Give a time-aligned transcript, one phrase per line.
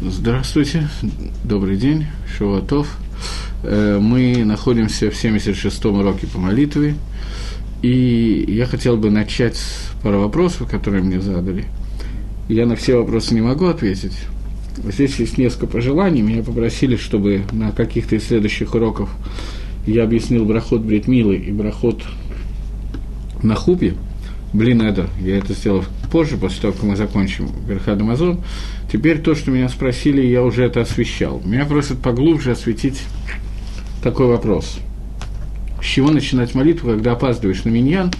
[0.00, 0.88] Здравствуйте,
[1.42, 2.06] добрый день,
[2.36, 2.98] Шаватов.
[3.64, 6.94] Э, мы находимся в 76-м уроке по молитве,
[7.82, 11.64] и я хотел бы начать с пару вопросов, которые мне задали.
[12.48, 14.16] Я на все вопросы не могу ответить.
[14.84, 16.22] Здесь есть несколько пожеланий.
[16.22, 19.10] Меня попросили, чтобы на каких-то из следующих уроков
[19.84, 22.04] я объяснил брахот Бритмилы и брахот
[23.42, 23.94] на хупе.
[24.52, 28.40] Блин, это, я это сделал позже, после того, как мы закончим Верхад Амазон.
[28.92, 31.42] Теперь то, что меня спросили, я уже это освещал.
[31.44, 33.02] Меня просят поглубже осветить
[34.02, 34.78] такой вопрос.
[35.80, 38.10] С чего начинать молитву, когда опаздываешь на миньян?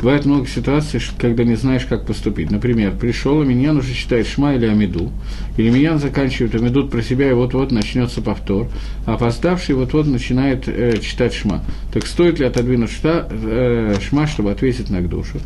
[0.00, 2.52] Бывает много ситуаций, когда не знаешь, как поступить.
[2.52, 5.10] Например, пришел, а миньян уже читает Шма или Амиду,
[5.56, 8.68] или миньян заканчивает Амидут про себя, и вот-вот начнется повтор,
[9.06, 11.64] а опоздавший вот-вот начинает э, читать Шма.
[11.92, 15.40] Так стоит ли отодвинуть шта, э, Шма, чтобы ответить на душу?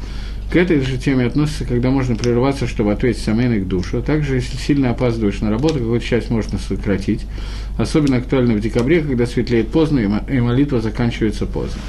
[0.53, 4.03] К этой же теме относится, когда можно прерваться, чтобы ответить Амен к душу.
[4.03, 7.23] Также, если сильно опаздываешь на работу, какую-то часть можно сократить.
[7.79, 11.81] Особенно актуально в декабре, когда светлеет поздно и молитва заканчивается поздно.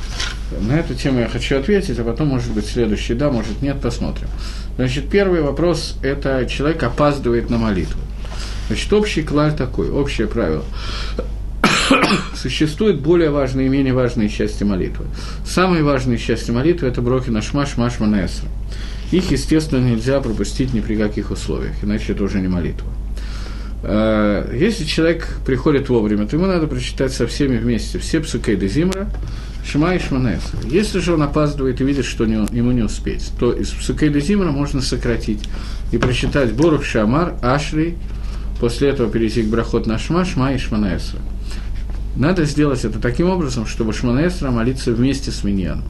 [0.62, 4.30] На эту тему я хочу ответить, а потом, может быть, следующий, да, может, нет, посмотрим.
[4.78, 8.00] Значит, первый вопрос– это человек опаздывает на молитву.
[8.68, 10.64] Значит, общий клаль такой, общее правило.
[12.36, 15.06] Существуют более важные и менее важные части молитвы.
[15.46, 18.48] Самые важные части молитвы– это броки на шма, шма, шманесра.
[19.12, 22.88] Их, естественно, нельзя пропустить ни при каких условиях, иначе это уже не молитва.
[23.84, 28.68] Э, если человек приходит вовремя, то ему надо прочитать со всеми вместе все псукей де
[28.68, 29.10] зимра,
[29.66, 30.60] шма и шманесра.
[30.66, 34.52] Если же он опаздывает и видит, что ему не успеть, то из псукей де зимра
[34.52, 35.44] можно сократить
[35.92, 37.96] и прочитать Борух Шамар, Ашри,
[38.60, 41.20] после этого перейти к брахот на шма, шма и шманесра.
[42.16, 45.86] Надо сделать это таким образом, чтобы Шманаэсра молиться вместе с Миньяном.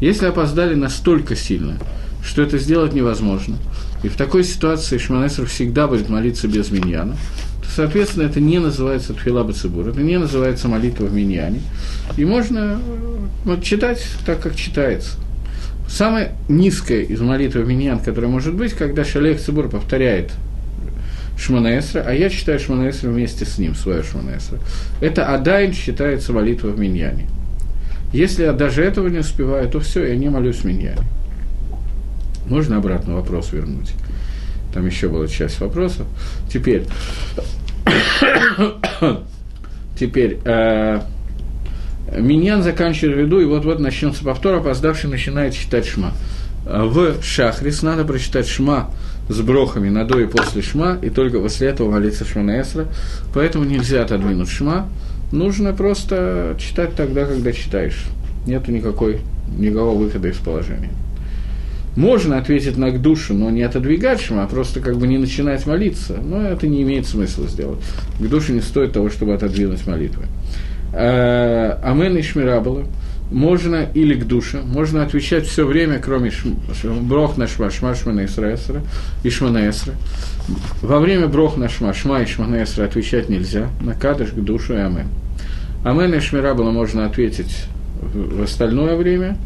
[0.00, 1.76] Если опоздали настолько сильно,
[2.24, 3.56] что это сделать невозможно,
[4.02, 7.16] и в такой ситуации Шманаэсра всегда будет молиться без Миньяна,
[7.62, 11.60] то, соответственно, это не называется Тфила Бацибур, это не называется молитва в Миньяне,
[12.16, 12.80] и можно
[13.44, 15.16] вот, читать так, как читается.
[15.88, 20.30] Самая низкая из молитв в Миньян, которая может быть, когда Шалех Цибур повторяет
[21.36, 24.58] Шманаэсра, а я читаю Шманаэсра вместе с ним, свое Шманаэсра.
[25.00, 27.26] Это Адайн считается молитва в Миньяне.
[28.12, 31.02] Если я даже этого не успеваю, то все, я не молюсь в Миньяне.
[32.50, 33.92] Можно обратно вопрос вернуть?
[34.74, 36.06] Там еще была часть вопросов.
[36.52, 36.84] Теперь,
[39.98, 41.00] теперь, э,
[42.18, 46.12] Миньян заканчивает виду, и вот-вот начнется повтор, опоздавший начинает читать Шма.
[46.66, 48.90] В Шахрис надо прочитать Шма
[49.28, 52.88] с брохами на до и после шма, и только после этого молиться шманаэсра.
[53.32, 54.88] Поэтому нельзя отодвинуть шма,
[55.30, 58.06] нужно просто читать тогда, когда читаешь.
[58.44, 59.20] Нет никакой,
[59.56, 60.90] никакого выхода из положения.
[61.96, 65.66] Можно ответить на к душу, но не отодвигать шма, а просто как бы не начинать
[65.66, 66.18] молиться.
[66.22, 67.80] Но это не имеет смысла сделать.
[68.18, 70.24] К душе не стоит того, чтобы отодвинуть молитвы.
[70.92, 72.84] Э, Амен и Шмирабала–
[73.30, 76.32] можно или к душе, можно отвечать все время, кроме
[77.02, 78.56] брох на шма, шма шмана эсра
[79.22, 79.94] и шмана эсра.
[80.82, 84.74] Во время брох на шма, шма и шмана эсра отвечать нельзя, на кадыш, к душу
[84.74, 85.06] и амен.
[85.84, 87.66] Амен и шмира было можно ответить
[88.02, 89.36] в остальное время.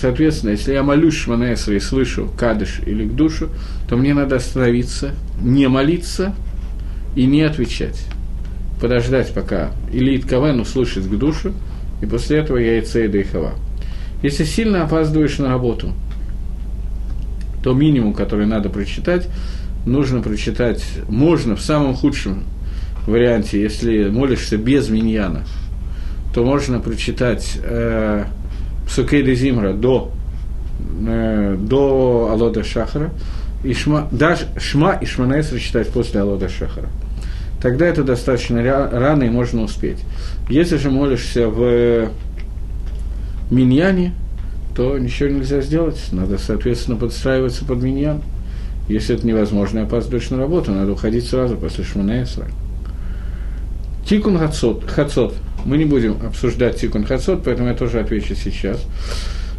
[0.00, 3.48] Соответственно, если я молюсь шмана эсра и слышу кадыш или к душу,
[3.88, 5.10] то мне надо остановиться,
[5.42, 6.34] не молиться
[7.16, 8.06] и не отвечать.
[8.80, 11.52] Подождать, пока или Итковен услышит к душу,
[12.00, 13.54] и после этого яйца и хава.
[14.22, 15.92] Если сильно опаздываешь на работу,
[17.64, 19.26] то минимум, который надо прочитать,
[19.84, 22.44] нужно прочитать, можно в самом худшем
[23.04, 25.42] варианте, если молишься без миньяна,
[26.32, 28.26] то можно прочитать э,
[28.88, 30.10] Псукей Зимра до,
[31.06, 33.10] э, до Алода Шахара,
[33.62, 36.88] и шма, даже Шма и Шманаэсра читать после Алода Шахара
[37.60, 39.98] тогда это достаточно рано и можно успеть.
[40.48, 42.10] Если же молишься в
[43.50, 44.14] миньяне,
[44.76, 46.00] то ничего нельзя сделать.
[46.12, 48.22] Надо, соответственно, подстраиваться под миньян.
[48.88, 52.46] Если это невозможно, опаздываешь на работу, надо уходить сразу после Шманаэсра.
[54.06, 55.34] Тикун Хацот, Хацот.
[55.64, 58.84] Мы не будем обсуждать Тикун Хацот, поэтому я тоже отвечу сейчас.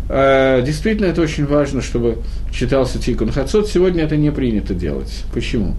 [0.09, 2.17] А, действительно, это очень важно, чтобы
[2.51, 3.67] читался Тикун Хацот.
[3.67, 5.23] Сегодня это не принято делать.
[5.33, 5.75] Почему?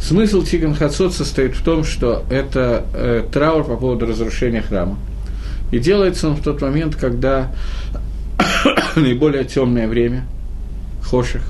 [0.00, 4.96] Смысл Тиган Хацот состоит в том, что это э, траур по поводу разрушения храма.
[5.70, 7.52] И делается он в тот момент, когда
[8.96, 10.24] наиболее темное время,
[11.02, 11.42] хоших,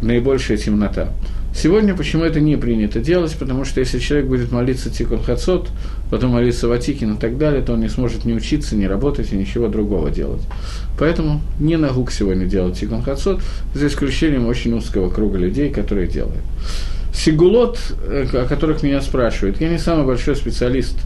[0.00, 1.08] наибольшая темнота.
[1.54, 3.36] Сегодня почему это не принято делать?
[3.38, 5.68] Потому что если человек будет молиться Тикун Хацот,
[6.10, 9.36] потом молиться Ватикин и так далее, то он не сможет ни учиться, ни работать, и
[9.36, 10.42] ничего другого делать.
[10.98, 13.42] Поэтому не нагук сегодня делать Тикун Хацот,
[13.74, 16.42] за исключением очень узкого круга людей, которые делают.
[17.14, 20.96] Сигулот, э, о которых меня спрашивают, я не самый большой специалист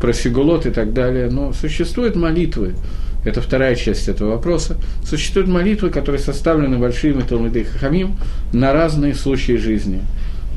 [0.00, 2.74] про сигулот и так далее, но существуют молитвы,
[3.24, 8.16] это вторая часть этого вопроса, существуют молитвы, которые составлены большими Талмидей Хахамим
[8.52, 10.02] на разные случаи жизни.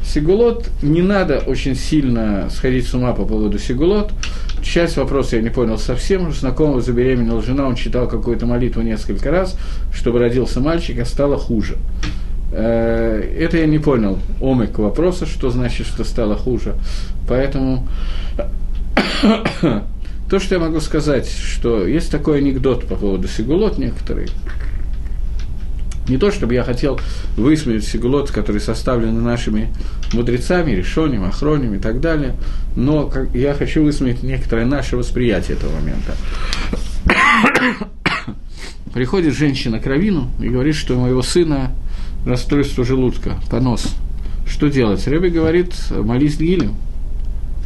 [0.03, 4.11] Сигулот, не надо очень сильно сходить с ума по поводу сигулот.
[4.61, 6.27] Часть вопроса я не понял совсем.
[6.27, 9.57] У знакомого забеременела жена, он читал какую-то молитву несколько раз,
[9.93, 11.77] чтобы родился мальчик, а стало хуже.
[12.51, 14.19] Э, это я не понял.
[14.39, 16.75] Омик вопроса, что значит, что стало хуже.
[17.27, 17.87] Поэтому
[20.29, 24.29] то, что я могу сказать, что есть такой анекдот по поводу сигулот некоторые.
[26.07, 26.99] Не то, чтобы я хотел
[27.35, 29.73] высмеять сигулот, которые составлены нашими
[30.13, 32.35] мудрецами, решоним, охроним и так далее,
[32.75, 36.15] но я хочу высмеять некоторое наше восприятие этого момента.
[38.93, 41.71] Приходит женщина к Равину и говорит, что у моего сына
[42.25, 43.95] расстройство желудка, понос.
[44.47, 45.07] Что делать?
[45.07, 46.75] Рэби говорит, молись Гилем.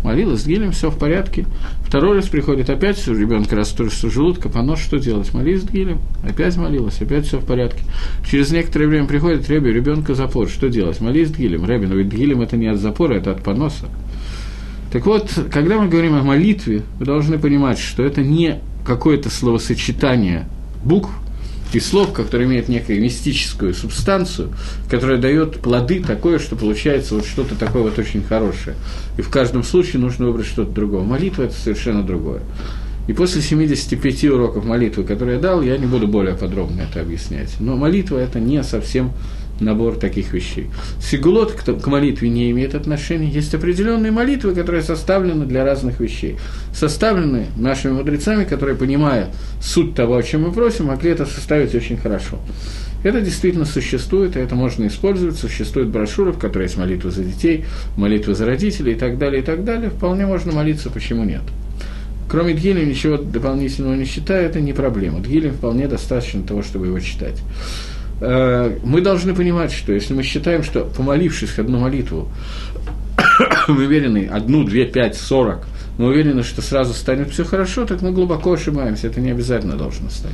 [0.03, 1.45] Молилась Гилем, все в порядке.
[1.85, 5.33] Второй раз приходит опять у ребенка расстройство желудка, понос, что делать?
[5.33, 5.99] Молись Гилем.
[6.23, 7.83] Опять молилась, опять все в порядке.
[8.29, 11.01] Через некоторое время приходит Рэби, ребенка запор, что делать?
[11.01, 11.65] Молись Гилем.
[11.65, 13.87] Рэби, но ведь Гилем это не от запора, это от поноса.
[14.91, 20.47] Так вот, когда мы говорим о молитве, вы должны понимать, что это не какое-то словосочетание
[20.83, 21.11] букв,
[21.73, 24.49] и слов, которые имеют некую мистическую субстанцию,
[24.89, 28.75] которая дает плоды такое, что получается вот что-то такое вот очень хорошее.
[29.17, 31.03] И в каждом случае нужно выбрать что-то другое.
[31.03, 32.41] Молитва– это совершенно другое.
[33.07, 37.55] И после 75 уроков молитвы, которые я дал, я не буду более подробно это объяснять.
[37.59, 39.13] Но молитва– это не совсем
[39.59, 40.69] набор таких вещей.
[41.01, 43.29] Сигулот к молитве не имеет отношения.
[43.29, 46.37] Есть определенные молитвы, которые составлены для разных вещей.
[46.73, 49.29] Составлены нашими мудрецами, которые, понимая
[49.61, 52.39] суть того, о чем мы просим, могли это составить очень хорошо.
[53.03, 55.37] Это действительно существует, и это можно использовать.
[55.37, 57.65] Существуют брошюры, в которых есть молитва за детей,
[57.95, 59.89] молитва за родителей и так далее, и так далее.
[59.89, 61.41] Вполне можно молиться, почему нет.
[62.29, 65.19] Кроме Дгилем ничего дополнительного не считаю, это не проблема.
[65.19, 67.41] Дгилем вполне достаточно того, чтобы его читать.
[68.21, 72.29] Э, мы должны понимать, что если мы считаем, что помолившись одну молитву,
[73.67, 75.65] мы уверены, одну, две, пять, сорок,
[75.97, 80.09] мы уверены, что сразу станет все хорошо, так мы глубоко ошибаемся, это не обязательно должно
[80.09, 80.31] стать.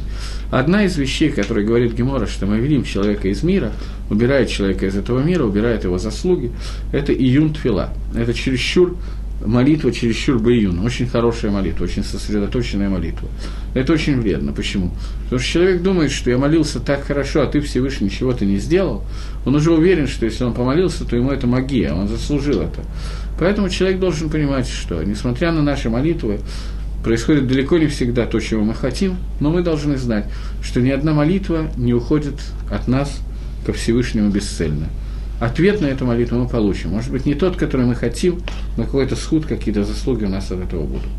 [0.52, 3.72] Одна из вещей, которая говорит Гемора, что мы видим человека из мира,
[4.12, 6.52] убирает человека из этого мира, убирает его заслуги,
[6.94, 7.90] это июн тфила.
[8.16, 8.96] Это чересчур
[9.44, 13.28] молитва чересчур баюн, очень хорошая молитва, очень сосредоточенная молитва.
[13.74, 14.54] Это очень вредно.
[14.54, 14.92] Почему?
[15.26, 19.04] Потому что человек думает, что я молился так хорошо, а ты Всевышний ничего-то не сделал.
[19.46, 22.82] Он уже уверен, что если он помолился, то ему это магия, он заслужил это.
[23.40, 26.40] Поэтому человек должен понимать, что, несмотря на наши молитвы,
[27.04, 30.26] происходит далеко не всегда то, чего мы хотим, но мы должны знать,
[30.64, 32.36] что ни одна молитва не уходит
[32.72, 33.20] от нас
[33.66, 34.88] ко Всевышнему бесцельно
[35.40, 36.92] ответ на эту молитву мы получим.
[36.92, 38.42] Может быть, не тот, который мы хотим,
[38.78, 41.10] но какой-то суд, какие-то заслуги у нас от этого будут.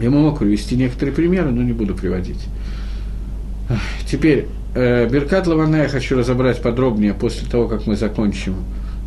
[0.00, 2.46] Я мог привести некоторые примеры, но не буду приводить.
[4.06, 8.56] Теперь, э, Беркат Лавана я хочу разобрать подробнее после того, как мы закончим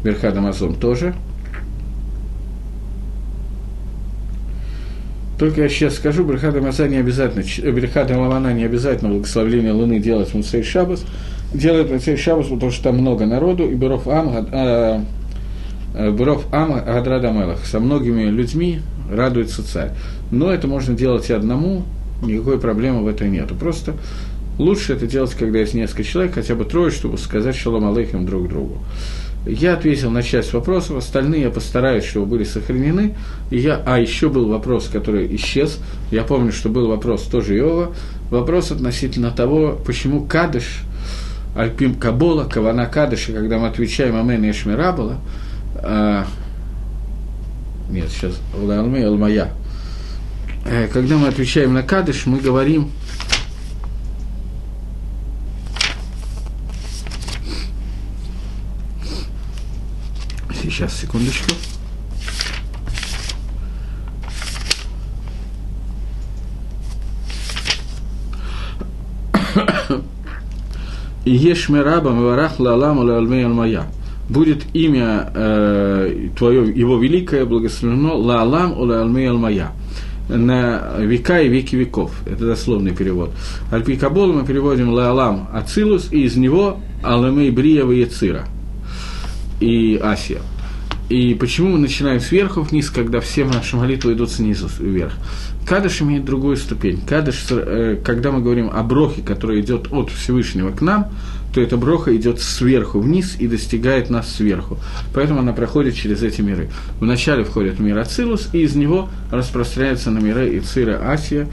[0.04, 1.14] Беркат Амазон тоже.
[5.38, 10.30] Только я сейчас скажу, Берхат Амазон не обязательно, Берхат Лавана не обязательно благословление Луны делать
[10.30, 11.06] в Мусей Шабас,
[11.54, 15.02] делают Муцей Шабас, потому что там много народу, и Беров Ам, э,
[15.96, 17.66] э, Беров Ам Гадрада Мелах.
[17.66, 18.82] Со многими людьми
[19.12, 19.92] радуется царь.
[20.32, 21.84] Но это можно делать и одному,
[22.22, 23.56] никакой проблемы в этом нету.
[23.56, 23.94] Просто
[24.58, 28.50] лучше это делать, когда есть несколько человек, хотя бы трое, чтобы сказать шалом алейхим друг
[28.50, 28.78] другу.
[29.48, 33.16] Я ответил на часть вопросов, остальные я постараюсь, чтобы были сохранены.
[33.50, 35.80] И я, а еще был вопрос, который исчез.
[36.12, 37.94] Я помню, что был вопрос тоже Иова.
[38.30, 40.84] Вопрос относительно того, почему Кадыш
[41.60, 45.20] Альпим Кабола, Кавана Кадыша, когда мы отвечаем Амен и Шмирабала,
[45.76, 46.26] а,
[47.90, 49.52] нет, сейчас Лалме Алмая,
[50.64, 52.92] э, когда мы отвечаем на Кадыш, мы говорим
[60.64, 61.52] Сейчас, секундочку.
[71.30, 73.84] И ешмераба маварах лалам лалмей алмая.
[74.30, 79.72] Будет имя э, твое, его великое, благословено лалам лалмей алмая
[80.28, 82.12] на века и веки веков.
[82.26, 83.32] Это дословный перевод.
[83.72, 88.46] Альпикабол мы переводим Лаалам Ацилус, и из него Аламей Брия Яцира
[89.60, 90.42] и Асия.
[91.10, 95.14] И почему мы начинаем сверху вниз, когда все наши молитвы идут снизу вверх?
[95.66, 97.02] Кадыш имеет другую ступень.
[97.02, 101.08] Кадыш, э, когда мы говорим о брохе, который идет от Всевышнего к нам,
[101.54, 104.78] то эта броха идет сверху вниз и достигает нас сверху.
[105.14, 106.70] Поэтому она проходит через эти миры.
[107.00, 111.48] Вначале входит мир Ацилус, и из него распространяется на миры Ицира Асия,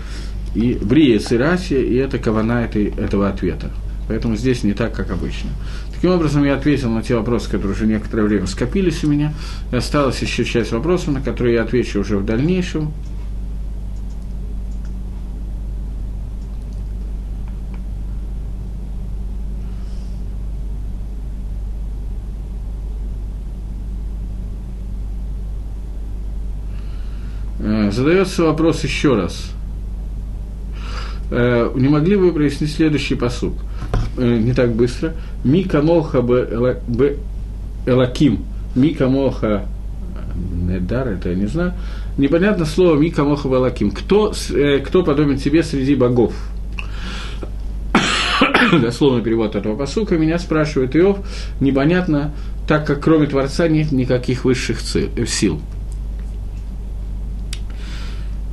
[0.54, 3.70] и Брия Ицира Асия, и это кавана этой, этого ответа.
[4.08, 5.50] Поэтому здесь не так, как обычно.
[5.96, 9.32] Таким образом, я ответил на те вопросы, которые уже некоторое время скопились у меня.
[9.72, 12.92] И осталась еще часть вопросов, на которые я отвечу уже в дальнейшем.
[27.58, 29.50] Э, задается вопрос еще раз.
[31.30, 33.54] Э, не могли бы вы прояснить следующий посуд?
[34.16, 35.14] Э, не так быстро.
[35.44, 36.76] Мика моха б
[37.86, 38.44] элаким.
[38.74, 39.66] Мика моха
[40.36, 41.72] Недар, это я не знаю.
[42.18, 43.90] Непонятно слово Мика моха элаким.
[43.90, 44.32] Кто,
[44.84, 46.34] кто подобен тебе среди богов?
[48.72, 50.16] Дословный перевод этого посука.
[50.16, 51.18] Меня спрашивает Иов.
[51.60, 52.32] Непонятно,
[52.66, 55.60] так как кроме Творца нет никаких высших сил.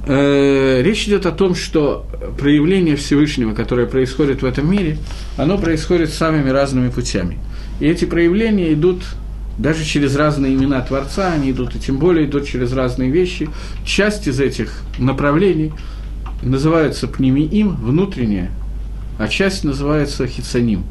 [0.06, 2.06] Э, речь идет о том, что
[2.38, 4.98] проявление Всевышнего, которое происходит в этом мире,
[5.38, 7.38] оно происходит самыми разными путями.
[7.80, 9.04] И эти проявления идут
[9.58, 13.50] даже через разные имена Творца, они идут, и тем более идут через разные вещи.
[13.86, 15.72] Часть из этих направлений
[16.42, 18.52] называется пнемиим, внутреннее,
[19.20, 20.84] а часть называется хицаним,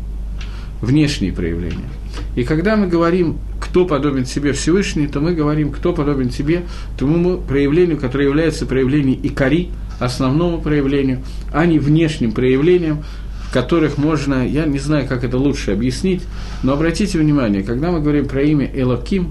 [0.80, 1.88] внешние проявления.
[2.36, 3.38] И когда мы говорим
[3.72, 6.64] кто подобен себе Всевышний, то мы говорим, кто подобен себе
[6.98, 11.22] тому проявлению, которое является проявлением икари, основному проявлению,
[11.52, 13.04] а не внешним проявлением,
[13.52, 16.22] которых можно, я не знаю, как это лучше объяснить,
[16.62, 19.28] но обратите внимание, когда мы говорим про имя Элоким,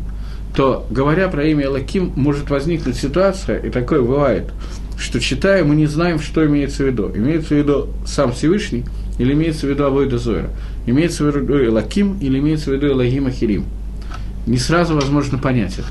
[0.55, 4.51] то, говоря про имя Элоким, может возникнуть ситуация, и такое бывает,
[4.97, 7.11] что читая, мы не знаем, что имеется в виду.
[7.15, 8.85] Имеется в виду сам Всевышний,
[9.17, 10.49] или имеется в виду Авойда Зойра?
[10.85, 13.65] Имеется в виду Элаким, или имеется в виду Элогим Ахирим?
[14.45, 15.87] не сразу возможно понять это.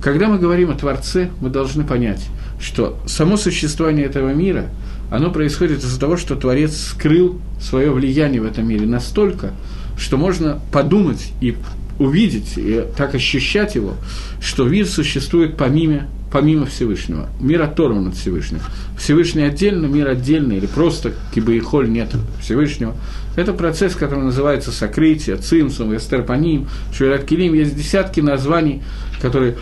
[0.00, 2.24] Когда мы говорим о Творце, мы должны понять,
[2.60, 4.66] что само существование этого мира,
[5.10, 9.52] оно происходит из-за того, что Творец скрыл свое влияние в этом мире настолько,
[9.98, 11.56] что можно подумать и
[11.98, 13.94] увидеть, и так ощущать его,
[14.40, 17.28] что мир существует помимо, помимо Всевышнего.
[17.40, 18.62] Мир оторван от Всевышнего.
[18.98, 22.08] Всевышний отдельно, мир отдельно, или просто кибаихоль нет
[22.40, 22.94] Всевышнего.
[23.36, 27.52] Это процесс, который называется сокрытие, цимсум, эстерпаним, шуират килим.
[27.54, 28.82] Есть десятки названий,
[29.20, 29.56] которые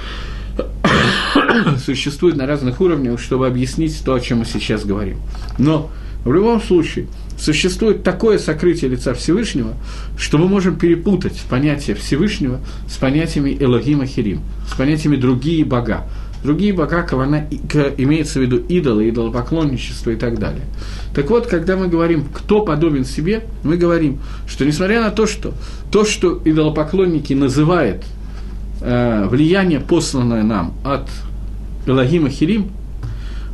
[1.85, 5.19] существуют на разных уровнях, чтобы объяснить то, о чем мы сейчас говорим.
[5.59, 5.90] Но
[6.25, 7.07] в любом случае,
[7.38, 9.75] существует такое сокрытие лица Всевышнего,
[10.19, 14.40] что мы можем перепутать понятие Всевышнего с понятиями Элогима Хирим,
[14.71, 16.05] с понятиями другие бога.
[16.43, 17.49] Другие бога, кавана,
[17.97, 20.62] имеется в виду идолы, идолопоклонничество и так далее.
[21.12, 25.52] Так вот, когда мы говорим, кто подобен себе, мы говорим, что несмотря на то, что
[25.90, 28.05] то, что идолопоклонники называют
[28.81, 31.09] э, влияние, посланное нам от
[31.88, 32.71] Элогима Хирим,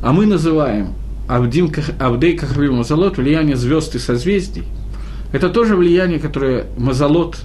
[0.02, 0.94] а мы называем
[1.28, 4.64] Авдим, Авдей Кахави Мазалот, влияние звезд и созвездий,
[5.32, 7.38] это тоже влияние, которое Мазалот,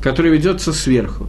[0.00, 1.26] которое ведется сверху.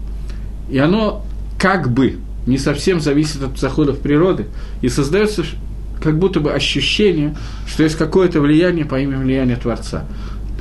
[0.69, 1.25] И оно
[1.59, 4.45] как бы не совсем зависит от заходов природы,
[4.81, 5.43] и создается
[6.01, 7.35] как будто бы ощущение,
[7.67, 10.05] что есть какое-то влияние по имени влияния Творца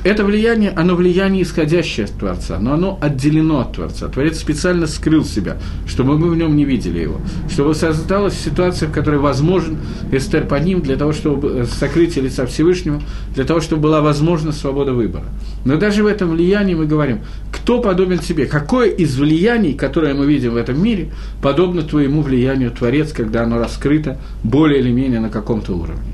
[0.05, 4.07] это влияние, оно влияние исходящее от Творца, но оно отделено от Творца.
[4.07, 5.57] Творец специально скрыл себя,
[5.87, 7.19] чтобы мы в нем не видели его,
[7.49, 9.79] чтобы создалась ситуация, в которой возможен
[10.11, 13.01] эстер по ним для того, чтобы э, сокрытие лица Всевышнего,
[13.33, 15.25] для того, чтобы была возможна свобода выбора.
[15.65, 17.21] Но даже в этом влиянии мы говорим,
[17.51, 22.69] кто подобен тебе, какое из влияний, которое мы видим в этом мире, подобно твоему влиянию
[22.69, 26.13] Творец, когда оно раскрыто более или менее на каком-то уровне.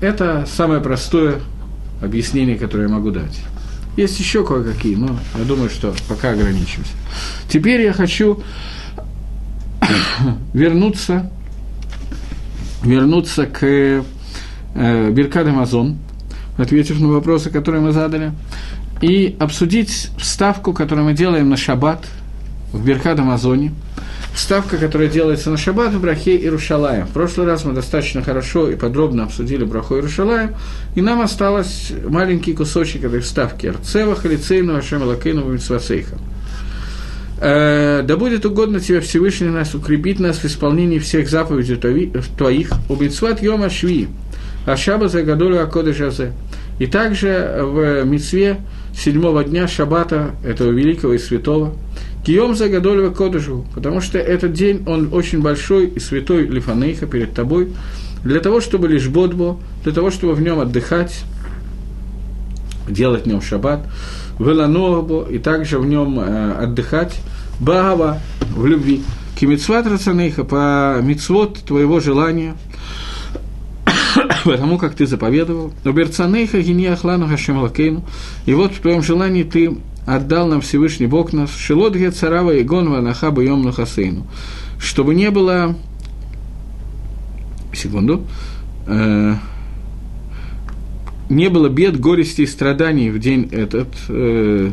[0.00, 1.42] Это самое простое
[2.00, 3.40] объяснения, которые я могу дать.
[3.96, 6.92] Есть еще кое-какие, но я думаю, что пока ограничимся.
[7.48, 8.42] Теперь я хочу
[10.52, 11.30] вернуться,
[12.82, 14.02] вернуться к э,
[15.10, 15.98] Беркад Амазон,
[16.56, 18.32] ответив на вопросы, которые мы задали,
[19.00, 22.06] и обсудить вставку, которую мы делаем на шаббат
[22.72, 23.72] в Беркад Амазоне–
[24.34, 27.06] Ставка, которая делается на шаббат в Брахе и Рушалаем.
[27.06, 30.54] В прошлый раз мы достаточно хорошо и подробно обсудили Браху и Рушалаем,
[30.94, 33.66] и нам осталось маленький кусочек этой вставки.
[33.66, 36.18] Арцева, Халицейну, Ашем, Лакейну, Митсвасейха.
[37.40, 43.42] Э, да будет угодно тебе Всевышний нас, укрепить нас в исполнении всех заповедей Твоих, убицват
[43.42, 44.08] Йома Шви,
[44.66, 46.32] Ашаба за Гадолю Акоды Жазе.
[46.78, 48.58] И также в Мицве
[48.96, 51.74] седьмого дня Шаббата, этого великого и святого,
[52.28, 57.32] Кием за Гадолева Кодыжу, потому что этот день, он очень большой и святой Лифанейха перед
[57.32, 57.72] тобой,
[58.22, 61.24] для того, чтобы лишь бодбо, для того, чтобы в нем отдыхать,
[62.86, 63.80] делать в нем шаббат,
[64.38, 67.18] велануабо, и также в нем э, отдыхать,
[67.60, 68.18] багава,
[68.54, 69.02] в любви.
[69.40, 72.56] Кимицват рацанейха, по мицвод твоего желания,
[74.44, 75.72] потому как ты заповедовал.
[75.82, 78.02] Уберцанейха гини хашем
[78.44, 83.00] И вот в твоем желании ты отдал нам Всевышний Бог нас, шелот царава и гонва
[83.00, 84.26] нахаба йом хасейну,
[84.80, 85.76] чтобы не было,
[87.74, 88.24] секунду,
[88.86, 89.34] э,
[91.28, 94.70] не было бед, горести и страданий в день этот, э,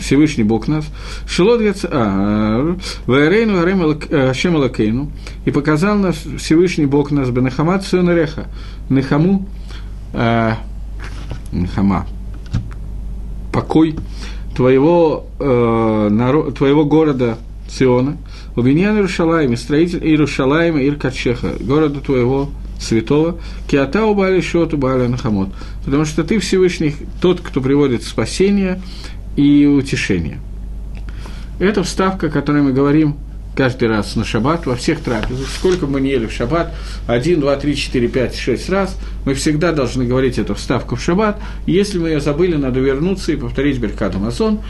[0.00, 0.84] Всевышний Бог нас,
[1.28, 5.12] Шелот а, Ваэрейну Арем Ашем Алакейну,
[5.44, 8.48] и показал нас Всевышний Бог нас, Бенахамат Сюнареха,
[8.90, 9.46] Нехаму,
[10.12, 10.54] э,
[11.52, 12.08] Нехама,
[13.52, 13.94] покой,
[14.54, 18.18] твоего, э, народ, твоего города Сиона,
[18.54, 25.50] Убиньян Иерушалаем, строитель Иерушалаема Иркачеха, города твоего святого, Киата убали счету Бааля Нахамот,
[25.84, 28.80] потому что ты Всевышний, тот, кто приводит спасение
[29.36, 30.38] и утешение.
[31.58, 33.16] Это вставка, о которой мы говорим
[33.54, 36.74] каждый раз на шаббат, во всех трапезах, сколько мы не ели в шаббат,
[37.06, 41.38] один, два, три, четыре, пять, шесть раз, мы всегда должны говорить эту вставку в шаббат.
[41.66, 44.60] Если мы ее забыли, надо вернуться и повторить Беркат Амазон.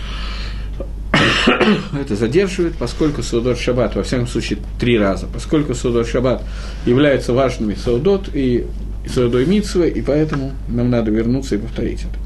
[2.00, 6.42] Это задерживает, поскольку Саудот Шаббат, во всяком случае, три раза, поскольку Саудот Шаббат
[6.86, 8.66] являются важными Саудот и
[9.06, 12.18] Саудой Митсвы, и поэтому нам надо вернуться и повторить это.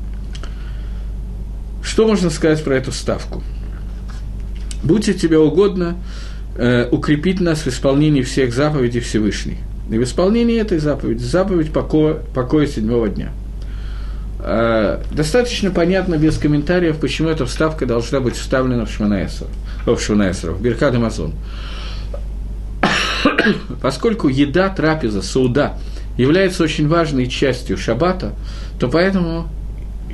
[1.82, 3.42] Что можно сказать про эту ставку?
[4.82, 5.96] Будьте тебе угодно,
[6.56, 9.58] э, укрепить нас в исполнении всех заповедей Всевышней.
[9.90, 13.30] И в исполнении этой заповеди, заповедь покоя, покоя седьмого дня.
[14.40, 19.46] Э, достаточно понятно, без комментариев, почему эта вставка должна быть вставлена в Шманаэсер,
[19.86, 21.34] в Шманаэсер, в Беркад Амазон.
[23.82, 25.75] Поскольку еда, трапеза, сауда
[26.16, 28.32] является очень важной частью шаббата,
[28.78, 29.48] то поэтому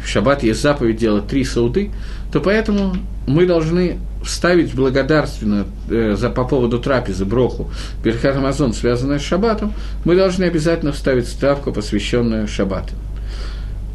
[0.03, 1.91] в шаббат есть заповедь делать три сауды,
[2.33, 2.97] то поэтому
[3.27, 7.71] мы должны вставить благодарственно э, за, по поводу трапезы, броху,
[8.03, 9.73] Берхат Амазон, связанную с шаббатом,
[10.05, 12.95] мы должны обязательно вставить ставку, посвященную шаббату.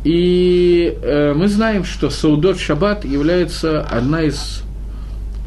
[0.03, 4.61] И э, мы знаем, что Саудот Шаббат является одна из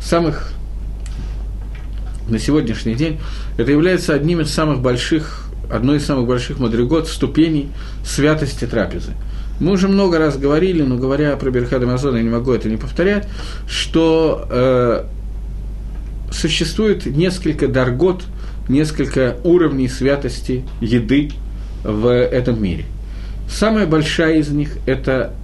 [0.00, 0.52] самых,
[2.28, 3.20] на сегодняшний день,
[3.56, 7.68] это является одним из самых больших, одной из самых больших мадригот, ступеней
[8.04, 9.12] святости трапезы–
[9.60, 12.78] мы уже много раз говорили, но говоря про Берхад Амазон, я не могу это не
[12.78, 13.28] повторять,
[13.68, 15.04] что э,
[16.32, 18.24] существует несколько даргот,
[18.68, 21.30] несколько уровней святости еды
[21.84, 22.86] в этом мире.
[23.50, 25.34] Самая большая из них– это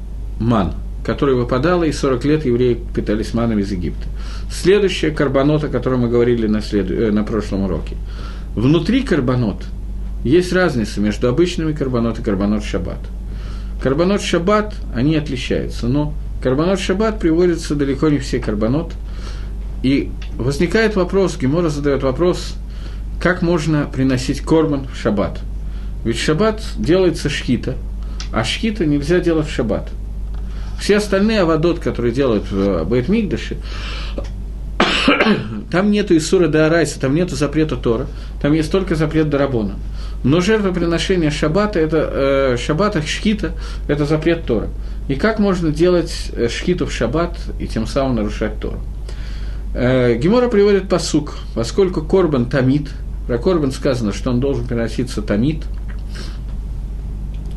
[0.41, 0.73] ман,
[1.05, 4.09] которая выпадала, и 40 лет евреи питались маном из Египта.
[4.51, 6.91] Следующая– карбонот, о котором мы говорили на, след...
[6.91, 7.97] Э, на прошлом уроке.
[8.55, 9.63] Внутри карбонот
[10.25, 13.01] есть разница между обычными карбонот и карбонот шаббат–
[13.83, 18.93] Карбонот шаббат, они отличаются, но карбонот шаббат приводится далеко не все карбонот.
[19.83, 22.55] И возникает вопрос, Гемора задает вопрос,
[23.21, 25.41] как можно приносить корбан в шаббат.
[26.05, 27.75] Ведь в шаббат делается шхита,
[28.33, 29.91] а шхита нельзя делать в шаббат.
[30.81, 33.57] Все остальные авадот, которые делают в Бейтмигдаше,
[35.71, 38.07] там нету Исура Даарайса, там нету запрета Тора,
[38.41, 39.75] там есть только запрет Дарабона.
[40.27, 43.53] Но жертвоприношение шаббата, это, э, шаббата, шхита,
[43.87, 44.71] это запрет Тора.
[45.07, 48.81] И как можно делать э, шхиту в шаббат и тем самым нарушать Тору?
[49.73, 52.91] Э, Гемора приводит посук, поскольку корбан тамит,
[53.29, 55.63] про корбан сказано, что он должен приноситься тамит,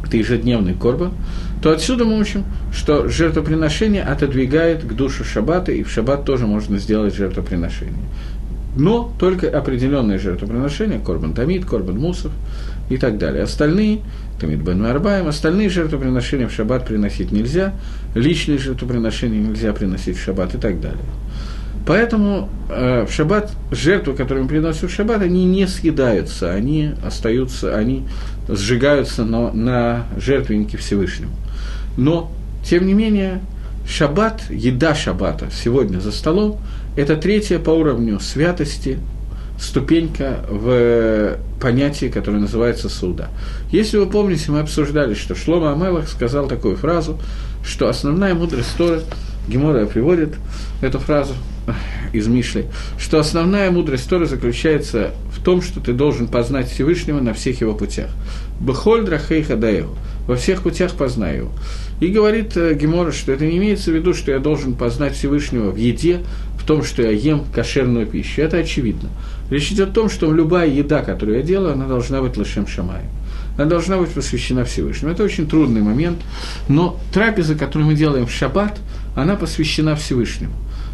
[0.05, 1.13] это ежедневный корбан,
[1.63, 6.77] то отсюда мы учим, что жертвоприношение отодвигает к душу шаббата, и в шаббат тоже можно
[6.77, 8.05] сделать жертвоприношение
[8.75, 12.32] но только определенные жертвоприношения, Корбан Тамид, Корбан Мусов
[12.89, 13.43] и так далее.
[13.43, 14.01] Остальные,
[14.39, 17.73] Тамид Бен Марбаем, остальные жертвоприношения в шаббат приносить нельзя,
[18.15, 20.99] личные жертвоприношения нельзя приносить в шаббат и так далее.
[21.86, 27.75] Поэтому э, в шаббат жертвы, которые мы приносим в шаббат, они не съедаются, они остаются,
[27.75, 28.05] они
[28.47, 31.32] сжигаются на, на жертвеннике Всевышнему.
[31.97, 32.32] Но,
[32.63, 33.41] тем не менее,
[33.88, 36.60] шаббат, еда шаббата сегодня за столом–
[36.99, 38.99] это третья по уровню святости
[39.57, 43.29] ступенька в понятии, которое называется суда.
[43.71, 47.17] Если вы помните, мы обсуждали, что Шлома Амелах сказал такую фразу,
[47.63, 49.01] что основная мудрость Торы,
[49.47, 50.35] Гемора приводит
[50.81, 51.35] эту фразу,
[52.13, 52.65] из Мишли,
[52.97, 57.73] что основная мудрость Торы заключается в том, что ты должен познать Всевышнего на всех его
[57.73, 58.09] путях.
[58.59, 59.95] Бехоль драхейха даеву.
[60.27, 61.51] Во всех путях познай его.
[61.99, 65.71] И говорит э, Гемора, что это не имеется в виду, что я должен познать Всевышнего
[65.71, 66.19] в еде,
[66.69, 68.43] том, что я ем кошерную пищу.
[68.43, 69.10] Это очевидно.
[69.49, 73.10] Речь идет о том, что любая еда, которую я делаю, она должна быть лошем шамаем.
[73.58, 75.12] Она должна быть посвящена Всевышнему.
[75.12, 76.19] Это очень трудный момент,
[76.67, 78.77] но трапеза, которую мы делаем в шаббат,
[79.15, 80.53] она посвящена Всевышнему.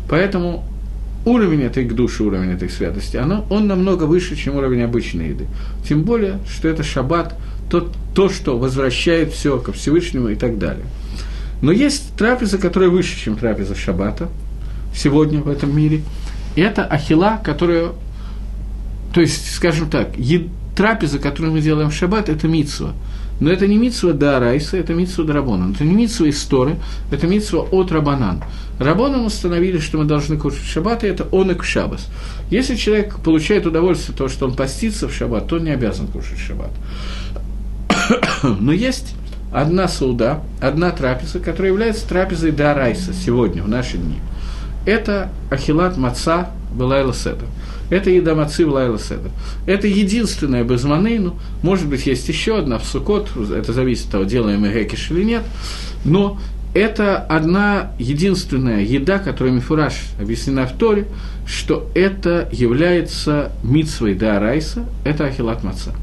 [0.10, 0.64] Поэтому
[1.26, 5.46] уровень этой к душе, уровень этой святости, оно, он намного выше, чем уровень обычной еды.
[5.86, 7.36] Тем более, что это шаббат,
[7.70, 10.86] то, то, что возвращает все ко Всевышнему и так далее.
[11.62, 14.30] Но есть трапеза, которая выше, чем трапеза шаббата
[14.96, 16.02] сегодня в этом мире.
[16.56, 17.92] И это ахила, которая,
[19.14, 22.94] то есть, скажем так, ед, трапеза, которую мы делаем в шаббат, это митсва.
[23.40, 25.74] Но это не митсва да райса, это митсва драбонан.
[25.74, 26.78] Это не митсва из Торы,
[27.12, 28.42] это митсва от рабанан.
[28.80, 32.08] Рабонам установили, что мы должны кушать в шаббат, и это он и шаббас.
[32.50, 36.08] Если человек получает удовольствие от того, что он постится в шаббат, то он не обязан
[36.08, 36.72] кушать в шаббат.
[38.60, 39.16] Но есть
[39.52, 44.20] одна сауда, одна трапеза, которая является трапезой Дарайса сегодня, в наши дни.
[44.86, 47.48] Это ахилат маца Белайла Седер.
[47.90, 49.32] Это еда мацы Белайла Седер.
[49.66, 54.62] Это единственная безманейну, может быть, есть еще одна в Сукот, это зависит от того, делаем
[54.62, 55.44] мы гекиш или нет,
[56.04, 56.40] но
[56.74, 61.08] это одна единственная еда, которая Мифураж объяснена в Торе,
[61.48, 65.94] что это является митсвой да райса, это ахилат маца.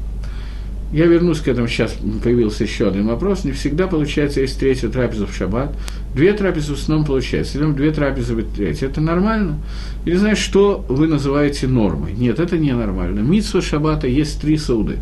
[0.91, 3.43] Я вернусь к этому, сейчас появился еще один вопрос.
[3.43, 5.75] Не всегда получается, есть третья трапеза в шаббат.
[6.15, 7.57] Две трапезы в основном получается.
[7.57, 8.87] Или две трапезы в третья.
[8.87, 9.59] Это нормально?
[10.05, 12.13] Или знаешь, что вы называете нормой?
[12.13, 13.21] Нет, это не нормально.
[13.21, 14.97] Митсва шаббата есть три сауды.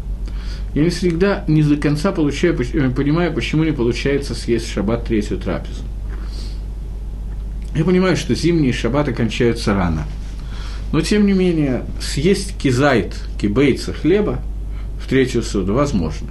[0.73, 5.05] Я не всегда не до конца получаю, э, понимаю, почему не получается съесть в шаббат
[5.05, 5.83] третью трапезу.
[7.75, 10.05] Я понимаю, что зимние шаббаты кончаются рано.
[10.93, 14.39] Но, тем не менее, съесть кизайт, кибейца хлеба–
[15.01, 16.27] в третью суду, возможно.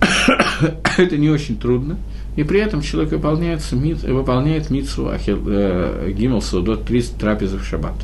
[0.98, 1.96] Это не очень трудно,
[2.38, 7.96] и при этом человек выполняет, выполняет митсу э, гимл судот 300 трапезы в шаббат.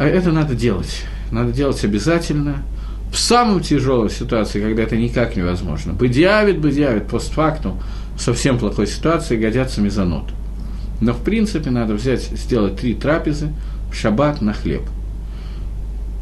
[0.00, 1.04] А это надо делать.
[1.30, 2.64] Надо делать обязательно.
[3.12, 5.92] В самой тяжелой ситуации, когда это никак невозможно.
[5.92, 7.80] Бадиавит, бадиавит, постфактум,
[8.18, 10.24] совсем плохой ситуации годятся мезонот.
[11.00, 13.52] Но, в принципе, надо взять, сделать три трапезы
[13.92, 14.82] в шаббат на хлеб–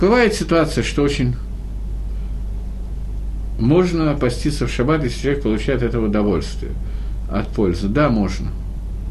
[0.05, 1.35] Бывает ситуация, что очень
[3.65, 6.73] можно поститься в шаббат, если человек получает этого удовольствие,
[7.31, 7.89] от пользы.
[7.89, 8.51] Да, можно.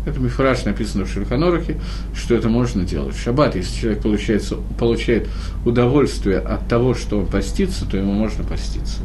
[0.06, 1.80] Это мифраж написано в Шульханорахе,
[2.16, 3.16] что это можно делать.
[3.16, 5.30] В шаббат, если человек получает, получает
[5.66, 9.02] удовольствие от того, что он постится, то ему можно поститься.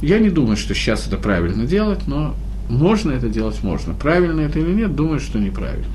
[0.00, 2.34] Я не думаю, что сейчас это правильно делать, но
[2.68, 3.94] можно это делать, можно.
[3.94, 5.86] Правильно это или нет, думаю, что неправильно.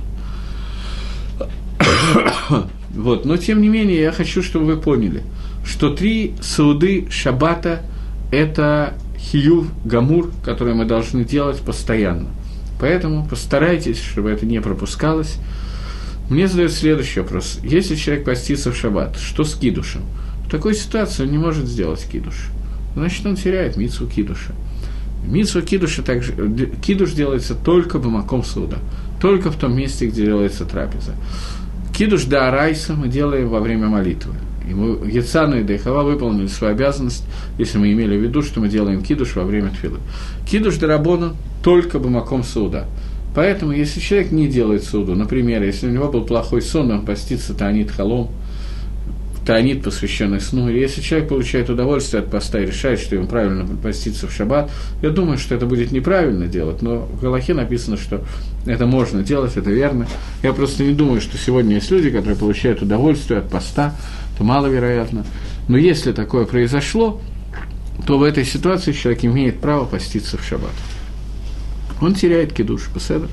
[2.89, 3.25] Вот.
[3.25, 5.21] Но, тем не менее, я хочу, чтобы вы поняли,
[5.63, 7.81] что три сауды шаббата–
[8.31, 12.29] это хиюв, гамур, который мы должны делать постоянно.
[12.79, 15.37] Поэтому постарайтесь, чтобы это не пропускалось.
[16.29, 17.59] Мне задают следующий вопрос.
[17.63, 20.01] Если человек постится в шаббат, что с кидушем?
[20.45, 22.49] В такой ситуации он не может сделать кидуш.
[22.95, 24.53] Значит, он теряет мицу кидуша.
[25.25, 26.33] Мицу кидуша также,
[26.81, 28.77] кидуш делается только бамаком суда,
[29.19, 31.13] только в том месте, где делается трапеза.
[31.95, 34.35] Кидуш да Арайса мы делаем во время молитвы.
[34.73, 37.23] Мы, Яцану и Дейхава выполнили свою обязанность,
[37.57, 39.99] если мы имели в виду, что мы делаем кидуш во время тфилы.
[40.49, 42.85] Кидуш Дарабона только бамаком суда.
[43.35, 47.53] Поэтому, если человек не делает суду, например, если у него был плохой сон, он постится
[47.53, 48.29] Таанит Халом–
[49.47, 53.65] таанит, посвященный сну, или если человек получает удовольствие от поста и решает, что ему правильно
[53.81, 54.69] поститься в шаббат,
[55.01, 58.25] я думаю, что это будет неправильно делать, но в Галахе написано, что
[58.65, 60.05] это можно делать, это верно.
[60.43, 63.95] Я просто не думаю, что сегодня есть люди, которые получают удовольствие от поста,
[64.37, 65.25] это маловероятно.
[65.67, 67.19] Но если такое произошло,
[68.05, 70.71] то в этой ситуации человек имеет право поститься в шаббат.
[71.99, 73.27] Он теряет кидуш, поседа.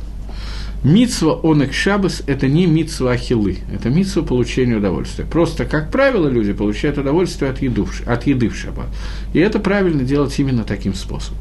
[0.83, 5.25] Мицва онек шабас– это не мицва ахилы, это мицва получения удовольствия.
[5.25, 8.89] Просто, как правило, люди получают удовольствие от, еду, от еды в шаббат.
[9.33, 11.39] И это правильно делать именно таким способом.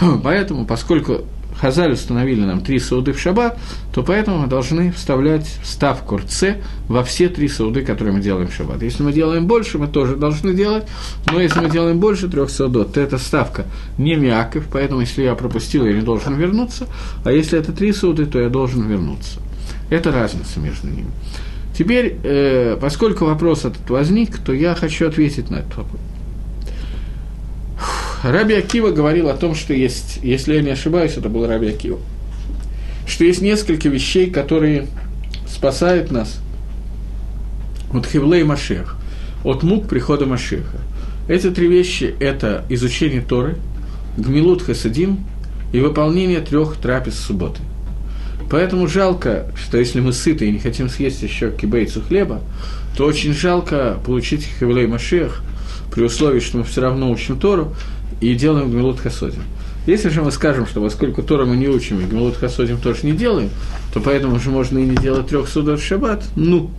[0.22, 1.22] Поэтому, поскольку
[1.60, 3.58] Хазаль установили нам три сауды в шаббат,
[3.92, 6.56] то поэтому мы должны вставлять вставку РЦ
[6.88, 8.82] во все три сауды, которые мы делаем в шаббат.
[8.82, 10.84] Если мы делаем больше, мы тоже должны делать,
[11.30, 13.66] но если мы делаем больше трех саудот, то эта ставка
[13.98, 16.86] не мяков, поэтому если я пропустил, я не должен вернуться,
[17.24, 19.40] а если это три сауды, то я должен вернуться.
[19.90, 21.10] Это разница между ними.
[21.76, 26.00] Теперь, э, поскольку вопрос этот возник, то я хочу ответить на этот вопрос.
[28.22, 31.98] Раби Акива говорил о том, что есть, если я не ошибаюсь, это был Раби Акива,
[33.06, 34.88] что есть несколько вещей, которые
[35.48, 36.40] спасают нас
[37.94, 38.96] от Хевлей Машех,
[39.42, 40.78] от мук прихода Машеха.
[41.28, 43.56] Эти три вещи– это изучение Торы,
[44.18, 45.24] гмилут хасадим
[45.72, 47.60] и выполнение трех трапез субботы.
[48.50, 52.40] Поэтому жалко, что если мы сыты и не хотим съесть еще кибейцу хлеба,
[52.96, 55.42] то очень жалко получить Хевлей Машех
[55.92, 57.74] при условии, что мы все равно учим Тору
[58.20, 59.42] и делаем гмилут хасодим.
[59.86, 63.12] Если же мы скажем, что поскольку Тора мы не учим, и Гмилут Хасодим тоже не
[63.12, 63.50] делаем,
[63.94, 66.70] то поэтому же можно и не делать трех судов в шаббат, ну,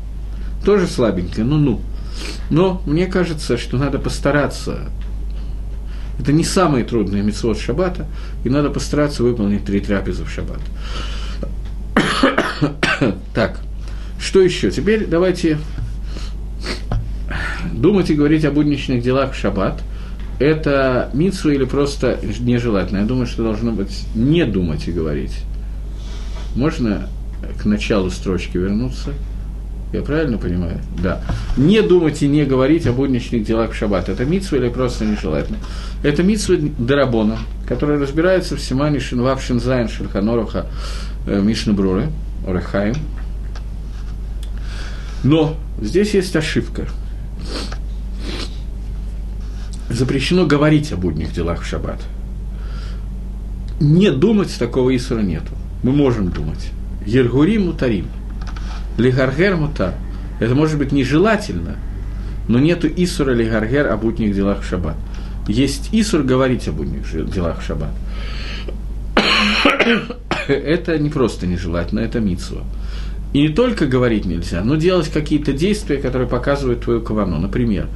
[0.64, 1.82] тоже слабенько, ну-ну.
[2.52, 4.90] Но мне кажется, что надо постараться.
[6.20, 8.06] Это не самые трудные митцвот шаббата,
[8.44, 10.60] и надо постараться выполнить три трапезы в шаббат.
[13.34, 13.60] так,
[14.20, 14.70] что еще?
[14.70, 15.58] Теперь давайте
[17.74, 19.82] думать и говорить о будничных делах в шаббат.
[20.42, 23.00] Это митсу или просто нежелательно?
[23.00, 25.44] Я думаю, что должно быть не думать и говорить.
[26.56, 27.08] Можно
[27.62, 29.12] к началу строчки вернуться–
[29.94, 30.80] я правильно понимаю?
[31.04, 31.22] Да.
[31.58, 34.08] Не думать и не говорить о будничных делах в шаббат.
[34.08, 35.58] Это митсва или просто нежелательно?
[36.02, 40.68] Это митсва Дарабона, которая разбирается в Симане Шинвав Шинзайн Шельханоруха
[41.28, 42.08] э, Мишнабруры,
[42.48, 42.96] Орехаим.
[45.24, 46.88] Но здесь есть ошибка.
[49.92, 52.02] Запрещено говорить о будних делах в шаббат.
[53.80, 55.54] Не думать такого Исура нету.
[55.84, 56.72] Мы можем думать.
[57.06, 58.06] Ергурим мутарим–
[58.98, 59.96] Лигаргер мута.
[60.40, 61.76] Это может быть нежелательно,
[62.48, 64.96] но нету Исура лигаргер о будних делах в шаббат.
[65.48, 67.92] Есть Исур говорить о будних делах в шаббат.
[70.48, 72.62] это не просто нежелательно, это митсва.
[73.34, 77.38] И не только говорить нельзя, но делать какие-то действия, которые показывают твою кавану.
[77.38, 77.88] Например,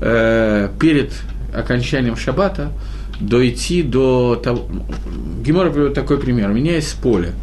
[0.00, 1.12] э, перед
[1.54, 2.72] окончанием шаббата
[3.20, 4.66] дойти до того...
[5.42, 6.50] Гемора приводит такой пример.
[6.50, 7.32] У меня есть поле–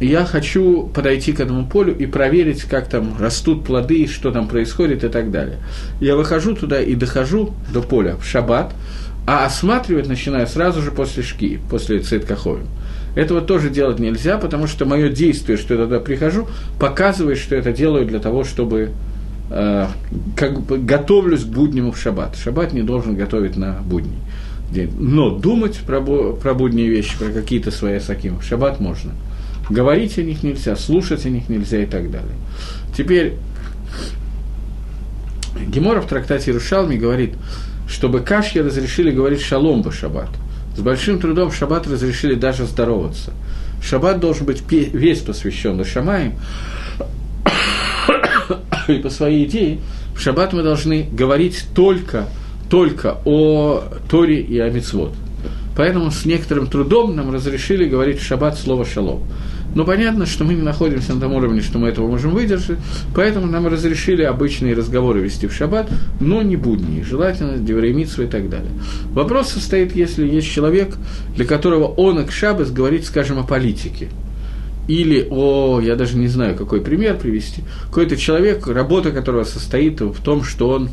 [0.00, 5.02] я хочу подойти к этому полю и проверить, как там растут плоды, что там происходит
[5.02, 5.58] и так далее.
[6.00, 8.72] Я выхожу туда и дохожу до поля в шаббат,
[9.26, 12.68] а осматривать начинаю сразу же после шки, после циткаховим.
[13.16, 16.46] Этого тоже делать нельзя, потому что мое действие, что я туда прихожу,
[16.78, 18.92] показывает, что это делаю для того, чтобы
[19.48, 22.36] как бы готовлюсь к буднему в шаббат.
[22.36, 24.18] Шаббат не должен готовить на будни.
[24.98, 29.12] Но думать про, про будние вещи, про какие-то свои сакимы в шаббат можно–
[29.70, 32.34] говорить о них нельзя, слушать о них нельзя и так далее.
[32.96, 33.34] Теперь
[35.66, 37.34] Гемора в трактате Рушалми говорит,
[37.88, 40.30] чтобы кашья разрешили говорить шалом по шаббат.
[40.76, 43.32] С большим трудом в шаббат разрешили даже здороваться.
[43.82, 46.34] Шаббат должен быть весь посвящен Шамаем.
[48.92, 49.78] И по своей идее,
[50.14, 52.28] в шаббат мы должны говорить только,
[52.70, 55.12] только о Торе и о Мицвод.
[55.76, 59.22] Поэтому с некоторым трудом нам разрешили говорить в шаббат слово «шалом».
[59.74, 62.78] Но понятно, что мы не находимся на том уровне, что мы этого можем выдержать,
[63.14, 68.48] поэтому нам разрешили обычные разговоры вести в шаббат, но не будние, желательно девремитсу и так
[68.48, 68.70] далее.
[69.12, 70.96] Вопрос состоит, если есть человек,
[71.36, 74.08] для которого он и шаббас говорит, скажем, о политике,
[74.88, 80.20] или о, я даже не знаю, какой пример привести, какой-то человек, работа которого состоит в
[80.22, 80.90] том, что он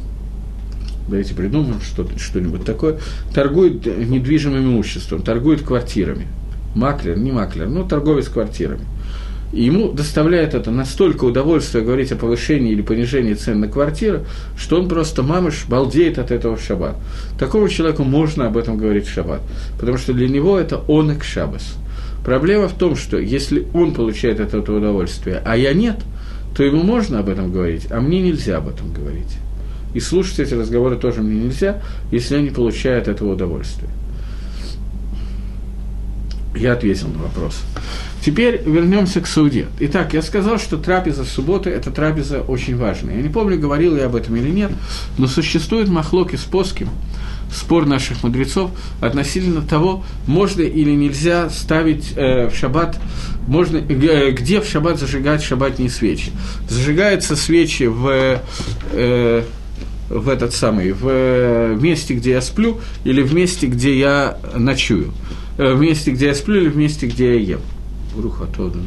[1.08, 3.00] давайте придумаем что, что-нибудь такое,
[3.34, 6.28] торгует недвижимым имуществом, торгует квартирами–
[6.76, 8.86] маклер, не маклер, но торговец квартирами.
[9.54, 14.26] И ему доставляет это настолько удовольствие говорить о повышении или понижении цен на квартиры,
[14.58, 16.98] что он просто мамыш балдеет от этого в шаббат.
[17.40, 19.42] Такому человеку можно об этом говорить в шаббат,
[19.80, 21.76] потому что для него это он и шаббас.
[22.26, 25.98] Проблема в том, что если он получает от этого удовольствие, а я нет,
[26.58, 29.38] то ему можно об этом говорить, а мне нельзя об этом говорить.
[29.94, 33.90] И слушать эти разговоры тоже мне нельзя, если я не получаю от этого удовольствия.
[36.56, 37.62] Я ответил на вопрос.
[38.26, 39.68] Теперь вернемся к Сауде.
[39.80, 43.18] Итак, я сказал, что трапеза субботы– это трапеза очень важная.
[43.18, 44.72] Я не помню, говорил я об этом или нет,
[45.20, 46.90] но существует махлоки с плоским,
[47.54, 52.98] спор наших мудрецов относительно того, можно или нельзя ставить э, в шаббат,
[53.48, 56.32] можно, э, где в шаббат зажигать шаббатные свечи.
[56.70, 58.42] Зажигаются свечи в,
[58.92, 59.44] э,
[60.10, 65.14] в этот самый, в э, месте, где я сплю, или в месте, где я ночую–
[65.58, 67.62] Э, в месте, где я сплю, или в месте, где я ем.
[68.56, 68.80] Тода,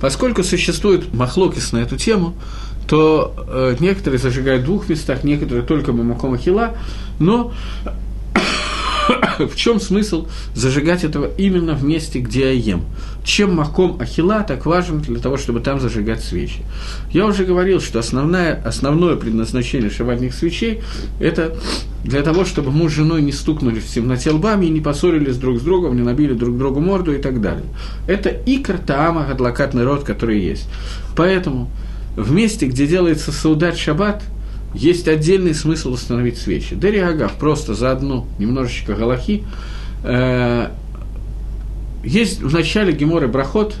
[0.00, 2.34] Поскольку существует махлокис на эту тему,
[2.90, 6.74] то э, некоторые зажигают в двух местах, некоторые только Мамакома Хила,
[7.20, 7.52] но
[9.38, 10.26] в чем смысл
[10.56, 12.84] зажигать этого именно в месте, где я ем?
[13.22, 16.62] Чем маком ахила так важен для того, чтобы там зажигать свечи?
[17.12, 20.82] Я уже говорил, что основное, основное предназначение шабатных свечей–
[21.20, 21.56] это
[22.02, 25.60] для того, чтобы муж с женой не стукнулись в темноте лбами и не поссорились друг
[25.60, 27.66] с другом, не набили друг другу морду и так далее.
[28.08, 30.66] Это икр таама адлакатный род, который есть.
[31.14, 31.70] Поэтому
[32.16, 34.22] в месте, где делается саудат шаббат–
[34.74, 36.74] есть отдельный смысл установить свечи.
[36.74, 39.44] Дери Агав просто за одну немножечко галахи.
[40.04, 40.68] Э,
[42.04, 43.74] есть в начале Геморы Брахот,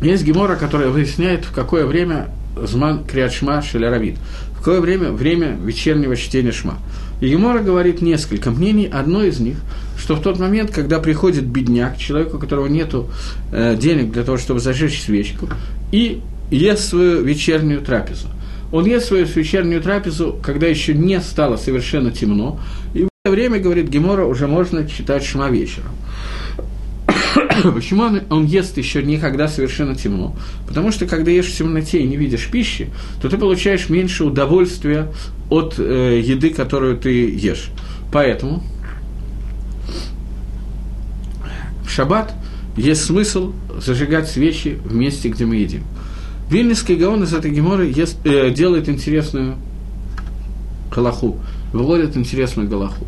[0.00, 2.28] есть Гемора, которая выясняет, в какое время
[2.60, 4.16] Зман Криадшма Шеляравит,
[4.54, 6.78] в какое время время вечернего чтения Шма.
[7.20, 9.58] И Гемора говорит несколько мнений, одно из них,
[10.02, 12.92] что в тот момент, когда приходит бедняк, человеку, у которого нет
[13.52, 15.48] э, денег для того, чтобы зажечь свечку,
[15.92, 18.28] и ест свою вечернюю трапезу–
[18.72, 22.58] он ест свою вечернюю трапезу, когда еще не стало совершенно темно,
[22.94, 25.92] и в это время, говорит Гемора, уже можно читать шма вечером.
[27.74, 30.34] Почему он, он ест еще не когда совершенно темно?
[30.66, 32.88] Потому что когда ешь в темноте и не видишь пищи,
[33.20, 35.12] то ты получаешь меньше удовольствия
[35.50, 37.68] от э, еды, которую ты ешь.
[38.10, 38.62] Поэтому
[41.81, 42.32] в шаббат
[42.76, 45.84] есть смысл зажигать свечи в месте, где мы едим.
[46.50, 49.56] Вильнинский Гаон из этой геморы ест, э, делает интересную
[50.90, 51.38] галаху,
[51.72, 53.06] выводит интересную галаху.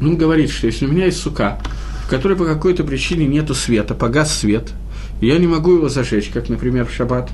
[0.00, 1.58] Он говорит, что если у меня есть сука,
[2.04, 4.72] в которой по какой-то причине нету света, погас свет,
[5.20, 7.30] и я не могу его зажечь, как, например, в шаббат,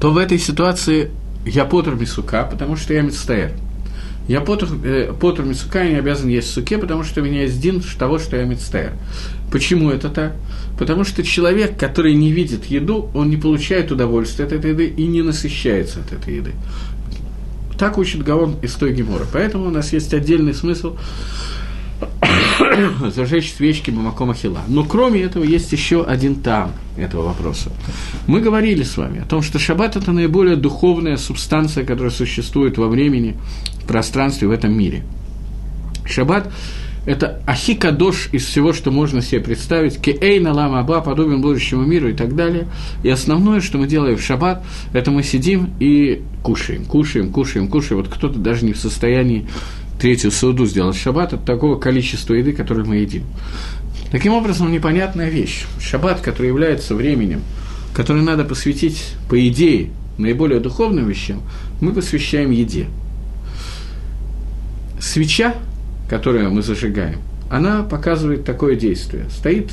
[0.00, 1.10] то в этой ситуации
[1.46, 3.52] я потр сука, потому что я мецтаэр.
[4.26, 7.60] Я потр, э, потр мицука, не обязан есть в суке, потому что у меня есть
[7.60, 8.92] дин того, что я мицтаэр.
[9.52, 10.34] Почему это так?
[10.78, 15.06] Потому что человек, который не видит еду, он не получает удовольствия от этой еды и
[15.06, 16.52] не насыщается от этой еды.
[17.78, 19.26] Так учит Гаон из той гемора.
[19.32, 20.96] Поэтому у нас есть отдельный смысл
[23.14, 24.62] зажечь свечки Бамакома Хила.
[24.68, 27.70] Но кроме этого есть еще один там этого вопроса.
[28.26, 32.88] Мы говорили с вами о том, что шаббат– это наиболее духовная субстанция, которая существует во
[32.88, 33.36] времени,
[33.82, 35.02] в пространстве, в этом мире.
[36.06, 36.52] Шаббат–
[37.06, 42.14] это ахикадош из всего, что можно себе представить, кеэйна лама аба, подобен будущему миру и
[42.14, 42.66] так далее.
[43.02, 48.00] И основное, что мы делаем в шаббат, это мы сидим и кушаем, кушаем, кушаем, кушаем.
[48.00, 49.46] Вот кто-то даже не в состоянии
[50.00, 53.24] третью суду сделать шаббат от такого количества еды, которое мы едим.
[54.10, 55.64] Таким образом, непонятная вещь.
[55.80, 57.42] Шаббат, который является временем,
[57.94, 61.42] которое надо посвятить, по идее, наиболее духовным вещам,
[61.80, 62.86] мы посвящаем еде.
[65.00, 65.54] Свеча,
[66.08, 67.18] которую мы зажигаем,
[67.50, 69.26] она показывает такое действие.
[69.30, 69.72] Стоит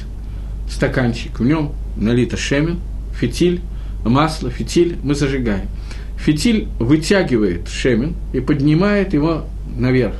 [0.69, 2.79] стаканчик, в нем налито шемен,
[3.13, 3.61] фитиль,
[4.03, 5.67] масло, фитиль, мы зажигаем.
[6.23, 10.15] Фитиль вытягивает шемен и поднимает его наверх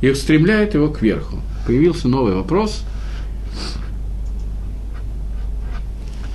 [0.00, 1.36] и устремляет его кверху.
[1.66, 2.82] Появился новый вопрос.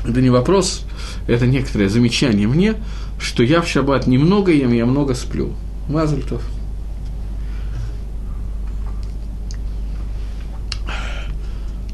[0.05, 0.85] Это не вопрос,
[1.27, 2.75] это некоторое замечание мне,
[3.19, 5.53] что я в шаббат немного ем, я много сплю.
[5.89, 6.41] Мазальтов.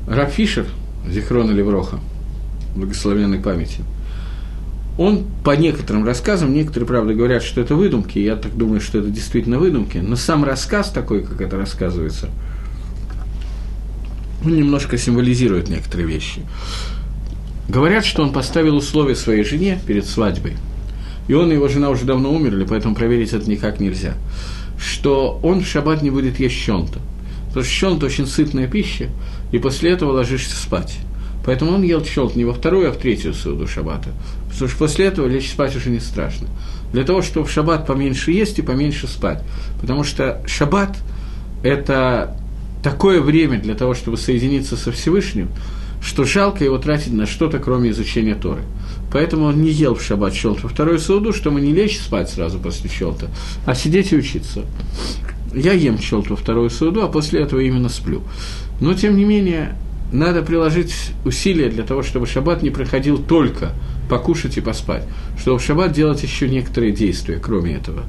[0.07, 0.65] Рафишер,
[1.07, 1.99] Зихрона Левроха,
[2.75, 3.83] благословенной памяти–
[4.99, 9.09] он, по некоторым рассказам, некоторые, правда, говорят, что это выдумки, я так думаю, что это
[9.09, 12.29] действительно выдумки, но сам рассказ такой, как это рассказывается,
[14.43, 16.41] он немножко символизирует некоторые вещи.
[17.69, 20.57] Говорят, что он поставил условия своей жене перед свадьбой,
[21.29, 24.15] и он и его жена уже давно умерли, поэтому проверить это никак нельзя,
[24.77, 26.99] что он в шаббат не будет есть щонта,
[27.47, 29.07] потому что щонта очень сытная пища,
[29.53, 30.97] и после этого ложишься спать.
[31.45, 34.09] Поэтому он ел щелк не во вторую, а в третью суду шаббата.
[34.49, 36.47] Потому что после этого лечь спать уже не страшно.
[36.91, 39.43] Для того, чтобы в шаббат поменьше есть и поменьше спать.
[39.79, 40.97] Потому что шаббат–
[41.63, 42.35] это
[42.83, 45.49] такое время для того, чтобы соединиться со Всевышним,
[46.01, 48.61] что жалко его тратить на что-то, кроме изучения Торы.
[49.11, 52.59] Поэтому он не ел в шаббат щелт во вторую суду, чтобы не лечь спать сразу
[52.59, 53.27] после щелта,
[53.65, 54.63] а сидеть и учиться.
[55.53, 58.23] Я ем щелт во вторую суду, а после этого именно сплю.
[58.79, 59.75] Но, тем не менее,
[60.11, 60.93] надо приложить
[61.25, 63.73] усилия для того, чтобы шаббат не проходил только
[64.09, 65.03] покушать и поспать,
[65.37, 68.03] чтобы в шаббат делать еще некоторые действия, кроме этого.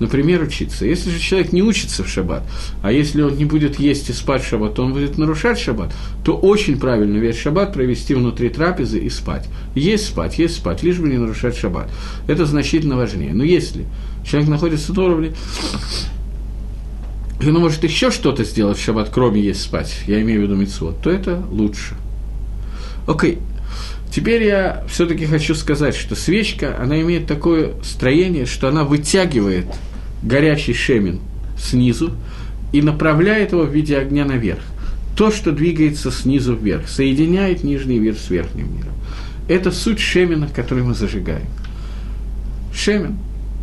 [0.00, 0.84] Например, учиться.
[0.84, 2.42] Если же человек не учится в шаббат,
[2.82, 5.94] а если он не будет есть и спать в шаббат, то он будет нарушать шаббат,
[6.24, 9.46] то очень правильно весь шаббат провести внутри трапезы и спать.
[9.74, 11.88] Есть спать, есть спать, лишь бы не нарушать шаббат.
[12.26, 13.32] Это значительно важнее.
[13.34, 13.84] Но если
[14.26, 15.32] человек находится на уровне,
[17.40, 20.56] и он может еще что-то сделать в шаббат, кроме есть спать, я имею в виду
[20.56, 21.94] митцвот, то это лучше.
[23.06, 23.38] Окей.
[24.14, 29.66] Теперь я все-таки хочу сказать, что свечка, она имеет такое строение, что она вытягивает
[30.22, 31.18] горячий шемин
[31.58, 32.12] снизу
[32.72, 34.60] и направляет его в виде огня наверх.
[35.16, 38.92] То, что двигается снизу вверх, соединяет нижний мир с верхним миром.
[39.48, 41.48] Это суть шемина, который мы зажигаем.
[42.72, 43.18] Шемен,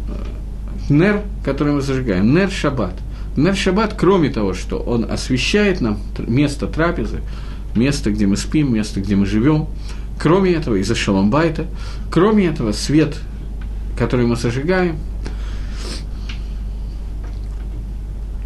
[0.09, 2.95] э, нер, который мы зажигаем, нер шаббат.
[3.37, 7.21] Нер шаббат, кроме того, что он освещает нам место трапезы,
[7.73, 9.67] место, где мы спим, место, где мы живем–
[10.21, 11.65] Кроме этого, из-за шаломбайта,
[12.11, 13.17] кроме этого, свет,
[13.97, 14.97] который мы зажигаем,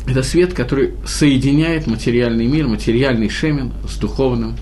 [0.07, 4.55] это свет, который соединяет материальный мир, материальный шемен с духовным.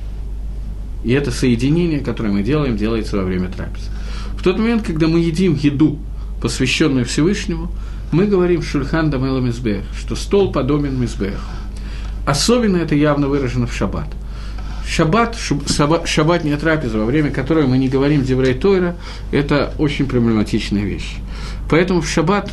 [1.04, 3.92] И это соединение, которое мы делаем, делается во время трапезы.
[4.36, 6.00] В тот момент, когда мы едим еду,
[6.42, 7.70] посвященную Всевышнему,
[8.12, 11.38] мы говорим «Шульхан дамела мизбех», что стол подобен мизбеху.
[12.26, 14.08] Особенно это явно выражено в шаббат–
[14.88, 15.38] Шаббат,
[16.06, 18.96] шаббатняя трапеза, во время которой мы не говорим Деврей Тойра,
[19.32, 21.16] это очень проблематичная вещь.
[21.70, 22.52] Поэтому в шаббат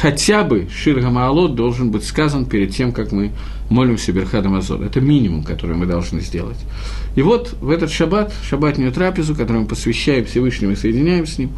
[0.00, 3.32] хотя бы Шир Гамаалот должен быть сказан перед тем, как мы
[3.68, 4.82] молимся Берхадам Азор.
[4.82, 6.58] Это минимум, который мы должны сделать.
[7.14, 11.50] И вот в этот шаббат, шаббатнюю трапезу, которую мы посвящаем Всевышнему и соединяем с ним,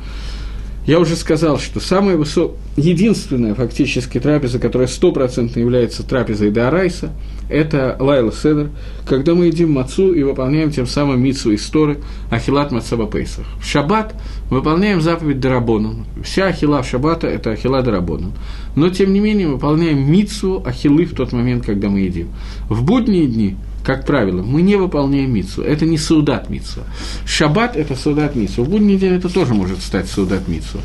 [0.86, 7.12] я уже сказал, что самая высокая, единственная фактически трапеза, которая стопроцентно является трапезой Дарайса,
[7.48, 8.70] это Лайла Седер,
[9.06, 11.98] когда мы едим мацу и выполняем тем самым мицу истории
[12.30, 13.46] Ахилат Мацаба Пейсах.
[13.60, 14.14] В шаббат
[14.50, 16.04] выполняем заповедь Дарабону.
[16.24, 18.32] Вся Ахила в шаббата– это Ахила Дарабону.
[18.74, 22.28] Но, тем не менее, выполняем мицу Ахилы в тот момент, когда мы едим.
[22.68, 25.62] В будние дни– как правило, мы не выполняем мицу.
[25.62, 26.84] Это не саудат мицу.
[27.26, 28.62] Шаббат– это саудат мицу.
[28.62, 30.80] В будний день это тоже может стать саудат мицу.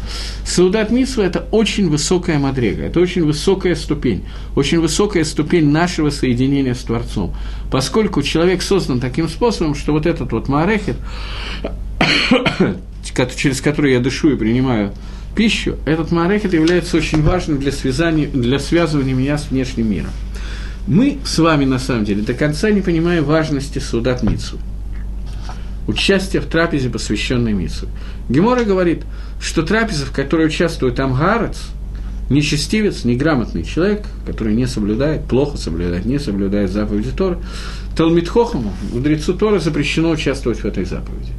[0.45, 4.25] Саудат мицу– это очень высокая мадрега, это очень высокая ступень,
[4.55, 7.35] очень высокая ступень нашего соединения с Творцом.
[7.69, 10.97] Поскольку человек создан таким способом, что вот этот вот маарехет,
[13.35, 14.91] через который я дышу и принимаю
[15.35, 20.09] пищу, этот маарехет является очень важным для, связания, для связывания меня с внешним миром.
[20.87, 24.57] Мы с вами, на самом деле, до конца не понимаем важности судат Мицу.
[25.85, 27.87] Участие в трапезе, посвященной Мицу.
[28.29, 29.03] Гемора говорит,
[29.41, 31.57] что трапеза, в которой участвует Амгарец,
[32.29, 37.39] нечестивец, неграмотный человек, который не соблюдает, плохо соблюдает, не соблюдает заповеди Торы,
[37.97, 41.33] Талмитхохому, мудрецу Торы, запрещено участвовать в этой заповеди.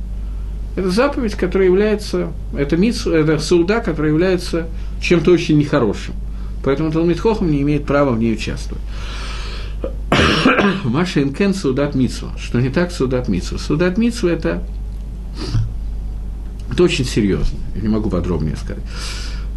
[0.76, 4.66] Это заповедь, которая является, это мицу, это сауда, которая является
[5.00, 6.14] чем-то очень нехорошим.
[6.62, 8.82] Поэтому Талмитхохам не имеет права в ней участвовать.
[10.84, 12.30] Маша Инкен Судат Митсу.
[12.38, 13.58] Что не так Судат Митсу?
[13.58, 14.62] Судат Митсу– это,
[16.70, 17.58] это очень серьезно.
[17.74, 18.82] Я не могу подробнее сказать.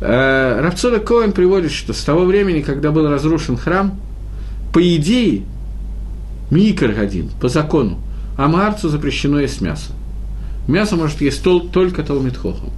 [0.01, 3.99] Э, Равцода Коэн приводит, что с того времени, когда был разрушен храм,
[4.73, 5.43] по идее,
[6.49, 7.99] Микр один, по закону,
[8.37, 9.91] Амарцу запрещено есть мясо.
[10.67, 12.71] Мясо может есть только Талмитхохом.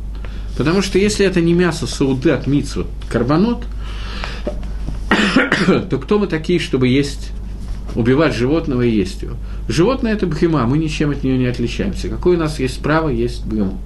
[0.58, 3.64] Потому что если это не мясо Саудат Митсу, карбонот,
[5.90, 7.32] то кто мы такие, чтобы есть
[7.96, 9.36] убивать животного и есть его.
[9.68, 12.10] Животное– это бхема, мы ничем от нее не отличаемся.
[12.10, 13.80] Какое у нас есть право есть бхему?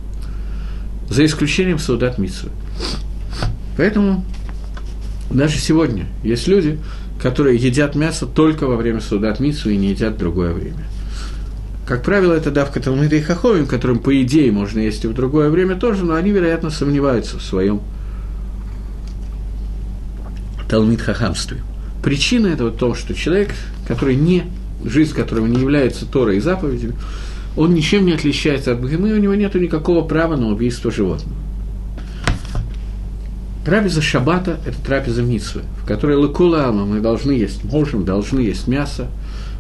[1.10, 2.50] За исключением Саудат Митсу.
[3.78, 4.26] Поэтому
[5.30, 6.80] даже сегодня есть люди,
[7.22, 10.86] которые едят мясо только во время Саудат Митсу и не едят в другое время.
[11.86, 15.50] Как правило, это давка Талмида и Хаховим, которым, по идее, можно есть и в другое
[15.50, 17.82] время тоже, но они, вероятно, сомневаются в своем
[20.68, 21.58] Талмид Хахамстве.
[22.04, 23.54] Причина этого в том, что человек,
[23.88, 24.44] который не,
[24.84, 26.96] жизнь которого не является Торой и заповедями,
[27.56, 31.36] он ничем не отличается от Бхемы, у него нет никакого права на убийство животного.
[33.66, 39.08] Трапеза Шаббата– это трапеза Митсвы, в которой лакула мы должны есть, можем, должны есть мясо,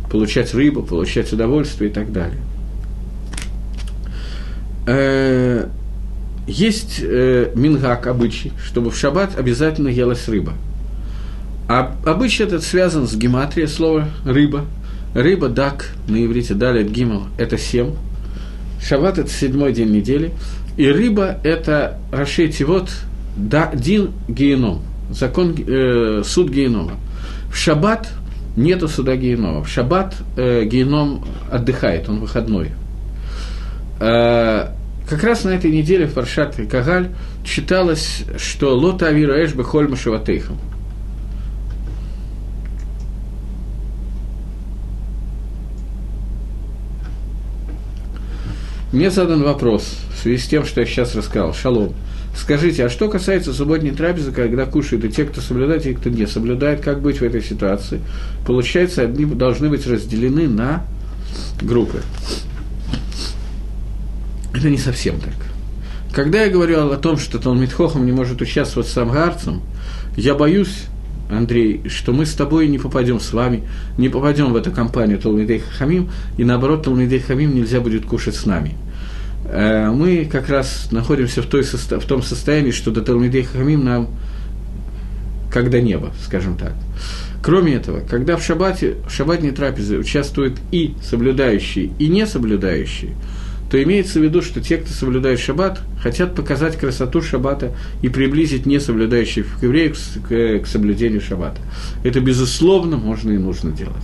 [0.09, 2.39] получать рыбу, получать удовольствие и так далее.
[4.85, 5.67] Э,
[6.47, 10.53] есть э, мингак обычай, чтобы в шаббат обязательно елась рыба–
[11.67, 14.65] а обычно этот связан с гематрией слова «рыба».
[15.13, 17.93] Рыба, дак, на иврите далит гимал– это семь.
[18.81, 20.31] Шаббат– это седьмой день недели.
[20.77, 22.89] И рыба– это рашейти вот
[23.35, 26.93] да, дин геном, закон, э, суд генома.
[27.51, 28.09] В шаббат
[28.55, 29.63] нету суда генома.
[29.63, 32.71] В шаббат э, геном отдыхает, он выходной.
[33.99, 34.67] Э,
[35.09, 37.09] как раз на этой неделе в Паршат Кагаль
[37.43, 40.57] читалось, что «Лота авира эш бехоль машаватейхам»
[48.91, 51.53] Мне задан вопрос в связи с тем, что я сейчас рассказал.
[51.53, 51.93] Шалом.
[52.35, 56.27] Скажите, а что касается субботней трапезы, когда кушают и те, кто соблюдает, и кто не
[56.27, 57.99] соблюдает, как быть в этой ситуации?
[58.45, 60.85] Получается, одни должны быть разделены на
[61.61, 62.01] группы.
[64.53, 65.33] это не совсем так.
[66.13, 69.61] Когда я говорил о том, что Талмит Хохам не может участвовать с Самгарцем,
[70.15, 70.85] я боюсь,
[71.29, 73.63] Андрей, что мы с тобой не попадем с вами,
[73.97, 78.45] не попадем в эту компанию Талмидей Хамим, и наоборот, Талмидей Хамим нельзя будет кушать с
[78.45, 78.75] нами.
[79.45, 84.09] Э, мы как раз находимся в, той, в том состоянии, что до Талмидей Хамим нам
[85.51, 86.73] как до неба, скажем так.
[87.41, 93.11] Кроме этого, когда в шаббате, в шаббатной трапезе участвуют и соблюдающие, и не соблюдающие,
[93.69, 98.65] то имеется в виду, что те, кто соблюдает шаббат, хотят показать красоту шаббата и приблизить
[98.65, 99.97] несоблюдающих евреев
[100.27, 101.59] к, к соблюдению шаббата.
[102.03, 103.95] Это, безусловно, можно и нужно делать.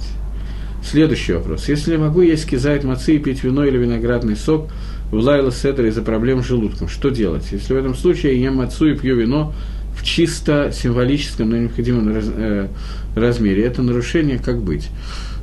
[0.83, 1.69] Следующий вопрос.
[1.69, 4.69] Если я могу есть кизайт мацы и пить вино или виноградный сок
[5.11, 7.45] в лайла седра из-за проблем с желудком, что делать?
[7.51, 9.53] Если в этом случае я ем мацу и пью вино
[9.97, 12.67] в чисто символическом, но необходимом раз, э,
[13.15, 14.89] размере, это нарушение, как быть?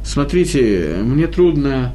[0.04, 1.94] Смотрите, мне трудно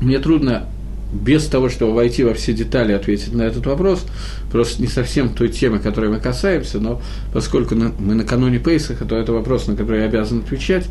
[0.00, 0.66] мне трудно
[1.12, 4.04] без того, чтобы войти во все детали, ответить на этот вопрос,
[4.50, 7.00] просто не совсем той темы, которой мы касаемся, но
[7.32, 10.86] поскольку мы накануне Пейсаха, то это вопрос, на который я обязан отвечать.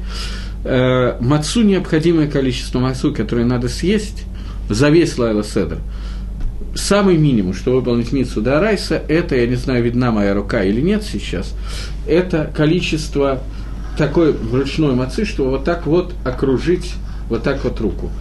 [0.66, 4.26] Э, мацу необходимое количество мацу, которое надо съесть
[4.70, 5.78] за весь Лайла Седр.
[6.76, 10.82] Самый минимум, что выполнить Митсу до Арайса, это, я не знаю, видна моя рука или
[10.82, 11.54] нет сейчас,
[12.08, 13.42] это количество
[13.98, 16.94] такой ручной мацы, что вот так вот окружить
[17.30, 18.12] вот так вот руку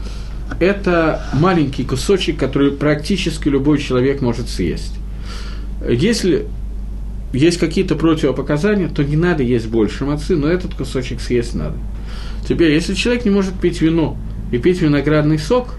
[0.61, 4.95] это маленький кусочек, который практически любой человек может съесть.
[5.89, 6.47] Если
[7.33, 11.77] есть какие-то противопоказания, то не надо есть больше мацы, но этот кусочек съесть надо.
[12.49, 14.17] Теперь, если человек не может пить вино
[14.51, 15.75] и пить виноградный сок,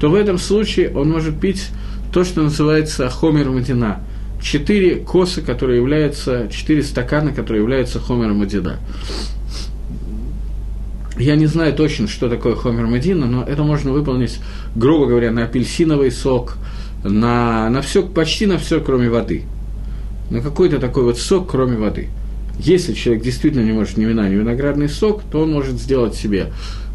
[0.00, 1.68] то в этом случае он может пить
[2.12, 4.00] то, что называется хомер мадина.
[4.40, 8.78] Четыре косы, которые являются, четыре стакана, которые являются хомером мадина.
[11.18, 14.38] Я не знаю точно, что такое хомер Медина, но это можно выполнить,
[14.76, 16.56] грубо говоря, на апельсиновый сок,
[17.02, 19.42] на, на все, почти на все, кроме воды.
[20.30, 22.08] На какой-то такой вот сок, кроме воды.
[22.58, 26.52] Если человек действительно не может ни вина, ни виноградный сок, то он может сделать себе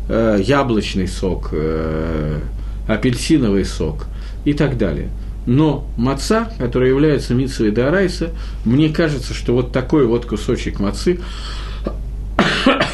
[0.08, 2.40] э, яблочный сок, э,
[2.88, 4.06] апельсиновый сок
[4.46, 5.10] и так далее.
[5.46, 8.30] Но маца, которая является митсовой дарайса,
[8.64, 11.20] мне кажется, что вот такой вот кусочек мацы,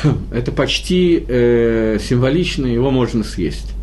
[0.32, 3.74] это почти э, символично, его можно съесть.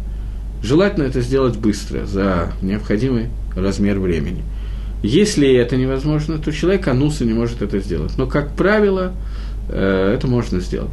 [0.62, 4.42] Желательно это сделать быстро, за необходимый размер времени.
[5.02, 8.16] Если это невозможно, то человек ануса не может это сделать.
[8.16, 9.12] Но, как правило,
[9.72, 10.90] это можно сделать.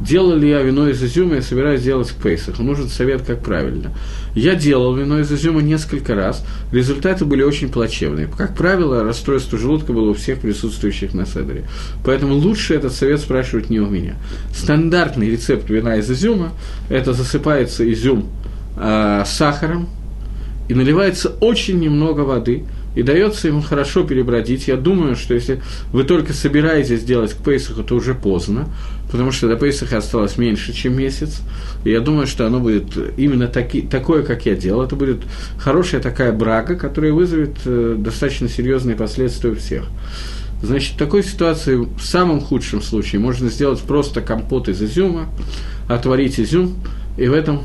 [0.00, 2.62] Делал ли я вино из изюма, я собираюсь делать к Пейсаху.
[2.62, 3.92] Нужен совет, как правильно.
[4.34, 8.28] Я делал вино из изюма несколько раз, результаты были очень плачевные.
[8.36, 11.64] Как правило, расстройство желудка было у всех присутствующих на седере.
[12.04, 14.16] Поэтому лучше этот совет спрашивать не у меня.
[14.52, 16.52] Стандартный рецепт вина из изюма–
[16.88, 18.28] это засыпается изюм
[18.76, 19.88] э, сахаром,
[20.68, 22.64] и наливается очень немного воды–
[22.94, 24.68] и дается ему хорошо перебродить.
[24.68, 25.60] Я думаю, что если
[25.92, 28.68] вы только собираетесь делать к Пейсаху, то уже поздно,
[29.10, 31.40] потому что до Пейсаха осталось меньше, чем месяц.
[31.84, 34.82] И я думаю, что оно будет именно таки, такое, как я делал.
[34.82, 35.22] Это будет
[35.58, 39.84] хорошая такая брага, которая вызовет э, достаточно серьезные последствия у всех.
[40.62, 45.28] Значит, в такой ситуации, в самом худшем случае, можно сделать просто компот из изюма,
[45.88, 46.74] отварить изюм,
[47.18, 47.64] и в этом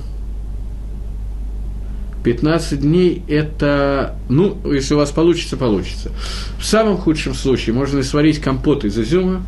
[2.24, 6.12] 15 дней– это, ну, если у вас получится, получится.
[6.60, 9.44] В самом худшем случае можно сварить компот из изюма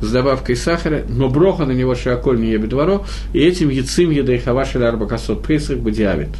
[0.00, 4.38] с добавкой сахара, но броха на него шиаколь не ебет дворо, и этим яцим едой
[4.38, 6.30] хавашель арбакасот пейсах бадиавит.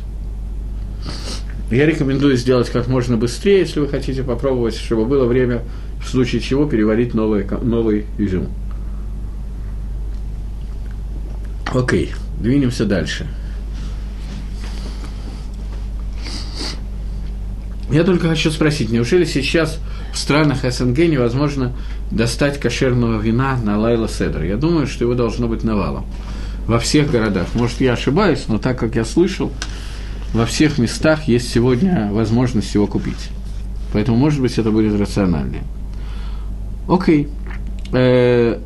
[1.70, 5.62] Я рекомендую сделать как можно быстрее, если вы хотите попробовать, чтобы было время,
[6.04, 8.48] в случае чего, переварить новый, новый изюм.
[11.72, 13.26] Окей, двинемся дальше.
[17.96, 19.78] Я только хочу спросить, неужели сейчас
[20.12, 21.72] в странах СНГ невозможно
[22.10, 24.42] достать кошерного вина на Лайла Седр?
[24.42, 26.04] Я думаю, что его должно быть навалом.
[26.66, 27.46] Во всех городах.
[27.54, 29.50] Может, я ошибаюсь, но так как я слышал,
[30.34, 33.30] во всех местах есть сегодня возможность его купить.
[33.94, 35.62] Поэтому, может быть, это будет рациональнее.
[36.90, 37.28] Окей.
[37.94, 38.58] Э,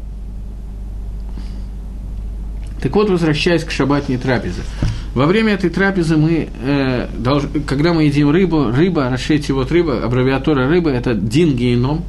[2.83, 4.63] так вот, возвращаясь к шабатней трапезе.
[5.15, 10.05] Во время этой трапезы мы, э, долж, когда мы едим рыбу, рыба, расшейте вот рыба,
[10.05, 12.05] аббревиатура рыбы– это дин геном,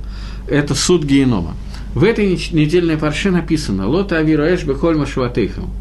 [0.47, 1.55] это суд генома.
[1.95, 5.71] В этой недельной парше написано «Лота авиру эш бехоль шватейхам».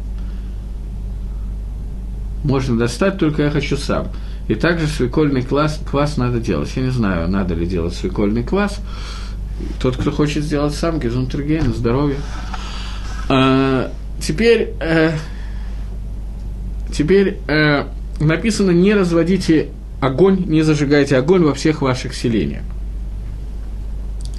[2.43, 4.07] Можно достать, только я хочу сам.
[4.47, 6.71] И также свекольный квас, квас надо делать.
[6.75, 8.79] Я не знаю, надо ли делать свекольный квас.
[9.79, 12.17] Тот, кто хочет сделать сам, гезунтергейн, здоровье.
[13.29, 14.73] А, теперь...
[14.79, 15.11] Э,
[16.91, 17.85] Теперь, э,
[18.19, 19.69] написано «не разводите
[20.01, 22.63] огонь, не зажигайте огонь во всех ваших селениях».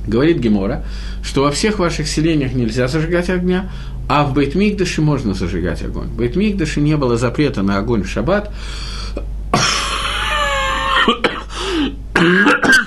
[0.06, 0.84] Говорит Гемора,
[1.22, 3.70] что во всех ваших селениях нельзя зажигать огня,
[4.08, 6.08] а в Бейтмигдаше можно зажигать огонь.
[6.08, 8.52] В Бейтмигдаше не было запрета на огонь в шаббат,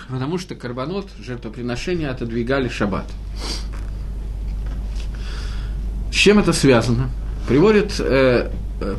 [0.10, 3.06] потому что карбонот, жертвоприношения отодвигали шаббат.
[6.12, 7.10] С чем это связано?
[7.48, 8.52] Приводит, э,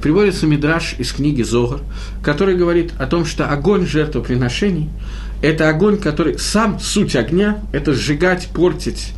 [0.02, 1.80] приводится мидраж из книги Зогар,
[2.22, 4.90] который говорит о том, что огонь жертвоприношений–
[5.42, 9.12] это огонь, который сам суть огня– это сжигать, портить,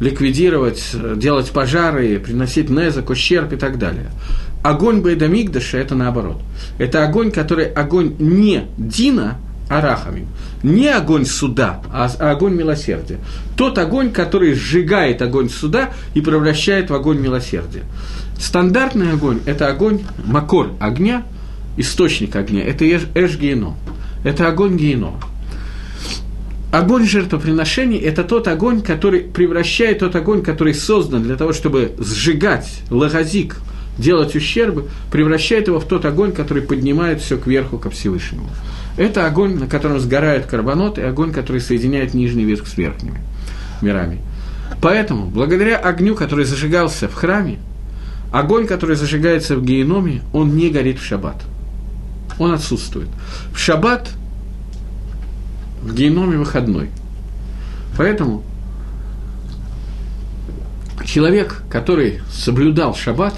[0.00, 4.10] ликвидировать, делать пожары, приносить незак, ущерб и так далее.
[4.62, 6.40] Огонь Байдамигдаша– это наоборот.
[6.78, 9.38] Это огонь, который огонь не Дина,
[9.78, 10.26] арахами.
[10.62, 13.18] Не огонь суда, а огонь милосердия.
[13.56, 17.82] Тот огонь, который сжигает огонь суда и превращает в огонь милосердия.
[18.38, 21.24] Стандартный огонь– это огонь, макор огня,
[21.76, 23.76] источник огня, это эш геном.
[24.24, 25.20] Это огонь генома.
[26.70, 32.82] Огонь жертвоприношений– это тот огонь, который превращает тот огонь, который создан для того, чтобы сжигать
[32.88, 33.56] лагазик,
[33.98, 38.48] делать ущербы, превращает его в тот огонь, который поднимает все кверху, ко Всевышнему.
[38.96, 43.20] Это огонь, на котором сгорают карбоноты, и огонь, который соединяет нижний верх с верхними
[43.80, 44.20] мирами.
[44.80, 47.58] Поэтому, благодаря огню, который зажигался в храме,
[48.32, 51.36] огонь, который зажигается в геноме, он не горит в шаббат.
[52.38, 53.08] Он отсутствует.
[53.52, 54.10] В шаббат
[55.82, 56.90] в геноме выходной.
[57.96, 58.42] Поэтому
[61.04, 63.34] человек, который соблюдал шаббат,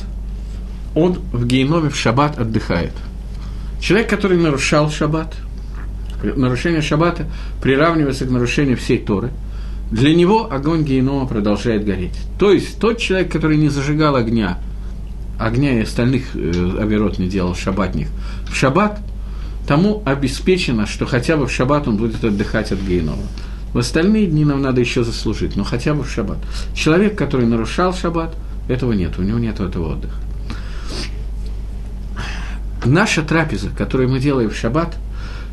[0.94, 2.92] он в геноме в шаббат отдыхает.
[3.84, 5.34] Человек, который нарушал шаббат,
[6.22, 7.26] нарушение шаббата
[7.60, 9.30] приравнивается к нарушению всей Торы,
[9.90, 12.18] для него огонь генома продолжает гореть.
[12.38, 14.58] То есть тот человек, который не зажигал огня,
[15.38, 18.08] огня и остальных э, оверот не делал шаббатних,
[18.48, 19.00] в шаббат–
[19.66, 23.22] тому обеспечено, что хотя бы в шаббат он будет отдыхать от гейнова.
[23.72, 26.38] В остальные дни нам надо еще заслужить, но хотя бы в шаббат.
[26.74, 28.34] Человек, который нарушал шаббат,
[28.68, 30.16] этого нет, у него нет этого отдыха.
[32.84, 34.96] Наша трапеза, которую мы делаем в шаббат,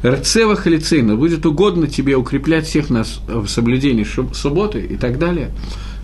[0.03, 5.51] Рцева халицейна, будет угодно тебе укреплять всех нас в соблюдении субботы и так далее,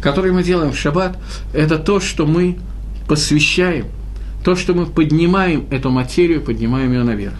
[0.01, 1.17] которые мы делаем в шаббат,
[1.53, 2.57] это то, что мы
[3.07, 3.87] посвящаем,
[4.43, 7.35] то, что мы поднимаем эту материю, поднимаем ее наверх.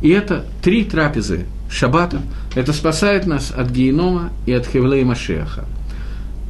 [0.00, 2.22] И это три трапезы шаббата.
[2.54, 5.66] Это спасает нас от генома и от хевлей Машеха.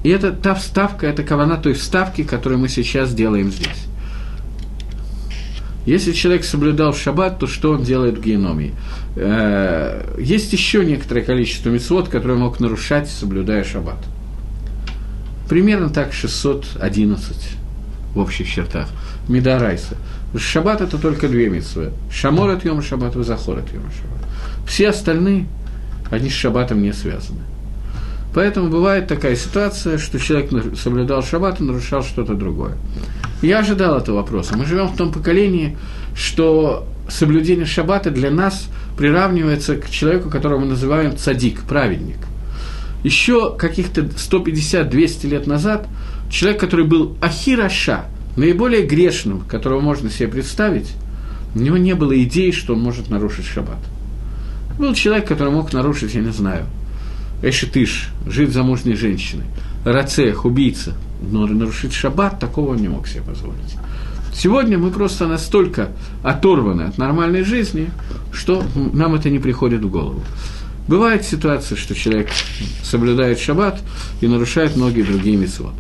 [0.02, 3.89] И это та вставка, это кавана той вставки, которую мы сейчас делаем здесь.
[5.86, 8.72] Если человек соблюдал шаббат, то что он делает в геноме?
[9.16, 13.98] Э, есть еще некоторое количество мецвод, которые мог нарушать, соблюдая шаббат.
[15.48, 17.36] Примерно так 611
[18.14, 18.88] в общих чертах.
[19.28, 19.96] Медарайса.
[20.36, 21.92] Шаббат это только две митцвы.
[22.12, 24.28] Шамор от Йома Шаббат, Захор от Йома Шаббат.
[24.66, 25.46] Все остальные,
[26.10, 27.40] они с Шаббатом не связаны.
[28.32, 32.76] Поэтому бывает такая ситуация, что человек соблюдал шаббат и нарушал что-то другое.
[33.42, 34.56] Я ожидал этого вопроса.
[34.56, 35.76] Мы живем в том поколении,
[36.14, 42.18] что соблюдение шаббата для нас приравнивается к человеку, которого мы называем цадик, праведник.
[43.02, 45.88] Еще каких-то 150-200 лет назад
[46.30, 48.04] человек, который был ахираша,
[48.36, 50.92] наиболее грешным, которого можно себе представить,
[51.54, 53.78] у него не было идеи, что он может нарушить шаббат.
[54.78, 56.66] Был человек, который мог нарушить, я не знаю,
[57.42, 59.46] эшетыш, жить замужней женщиной,
[59.84, 63.76] рацех, убийца, нарушить шаббат, такого он не мог себе позволить.
[64.32, 65.88] Сегодня мы просто настолько
[66.22, 67.90] оторваны от нормальной жизни,
[68.32, 70.22] что нам это не приходит в голову.
[70.88, 72.28] Бывает ситуация, что человек
[72.82, 73.80] соблюдает шаббат
[74.20, 75.74] и нарушает многие другие митцвот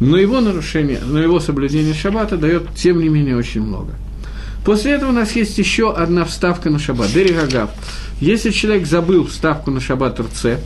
[0.00, 3.94] но его нарушение, но его соблюдение шаббата дает, тем не менее, очень много.
[4.64, 7.70] После этого у нас есть еще одна вставка на шаббат, Деригагав.
[8.20, 10.58] Если человек забыл вставку на шаббат РЦ,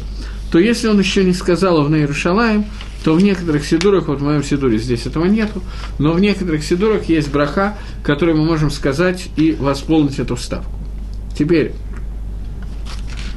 [0.51, 2.65] то если он еще не сказал его на Иерушалаем,
[3.05, 5.63] то в некоторых сидурах, вот в моем сидуре здесь этого нету,
[5.99, 10.73] но в некоторых сидурах есть браха, который мы можем сказать и восполнить эту вставку.
[11.39, 11.73] Теперь,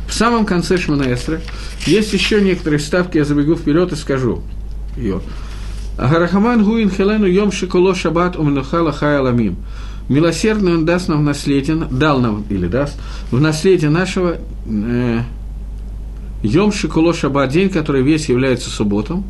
[0.07, 1.41] в самом конце Шманаэстра
[1.85, 4.43] есть еще некоторые вставки, я забегу вперед и скажу
[4.97, 5.21] ее.
[5.97, 9.57] Агарахаман гуин хелену йом шиколо шаббат умнухала хайаламим.
[10.09, 12.97] Милосердный он даст нам в наследие, дал нам, или даст,
[13.31, 15.19] в наследие нашего э,
[16.43, 19.23] Йом Шикуло Шаббат, день, который весь является субботом.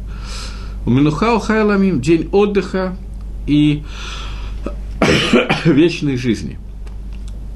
[0.85, 2.97] У Минухау Хайламим, день отдыха
[3.47, 3.83] и
[5.65, 6.59] вечной жизни.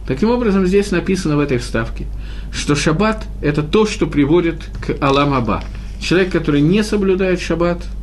[0.07, 2.05] Таким образом, здесь написано в этой вставке,
[2.53, 5.63] что шаббат– это то, что приводит к Алам Аба.
[5.99, 7.83] Человек, который не соблюдает шаббат–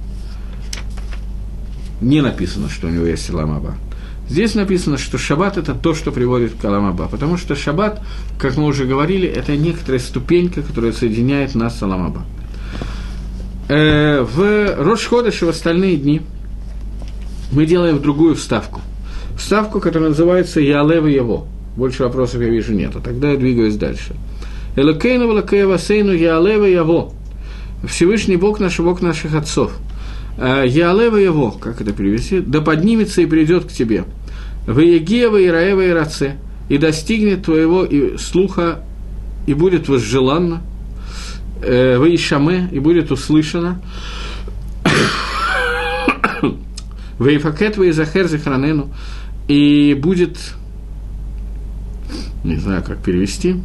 [2.04, 3.74] не написано, что у него есть Ламаба.
[4.28, 8.00] Здесь написано, что шаббат– это то, что приводит к Аламаба, потому что шаббат,
[8.38, 12.22] как мы уже говорили, это некоторая ступенька, которая соединяет нас с Аламаба.
[13.68, 16.22] Э, в Рошходыш и в остальные дни
[17.52, 18.80] мы делаем другую вставку.
[19.36, 21.46] Вставку, которая называется «Ялева его».
[21.76, 23.00] Больше вопросов я вижу нету.
[23.00, 24.14] Тогда я двигаюсь дальше.
[24.76, 27.12] Элокейну Велокеева Сейну Ялева Яво.
[27.86, 29.72] Всевышний Бог наш, Бог наших отцов.
[30.36, 32.40] Э, Ялева Яво, как это перевести?
[32.40, 34.04] Да поднимется и придет к тебе.
[34.66, 36.36] Ваегева и Раева и Раце.
[36.68, 38.80] И достигнет твоего и слуха,
[39.46, 40.62] и будет возжеланно.
[41.62, 43.80] Э, Ваишаме, и будет услышано.
[47.18, 48.90] Вейфакет Ваизахер Захранену.
[49.46, 50.38] И будет
[52.44, 53.56] не знаю, как перевести.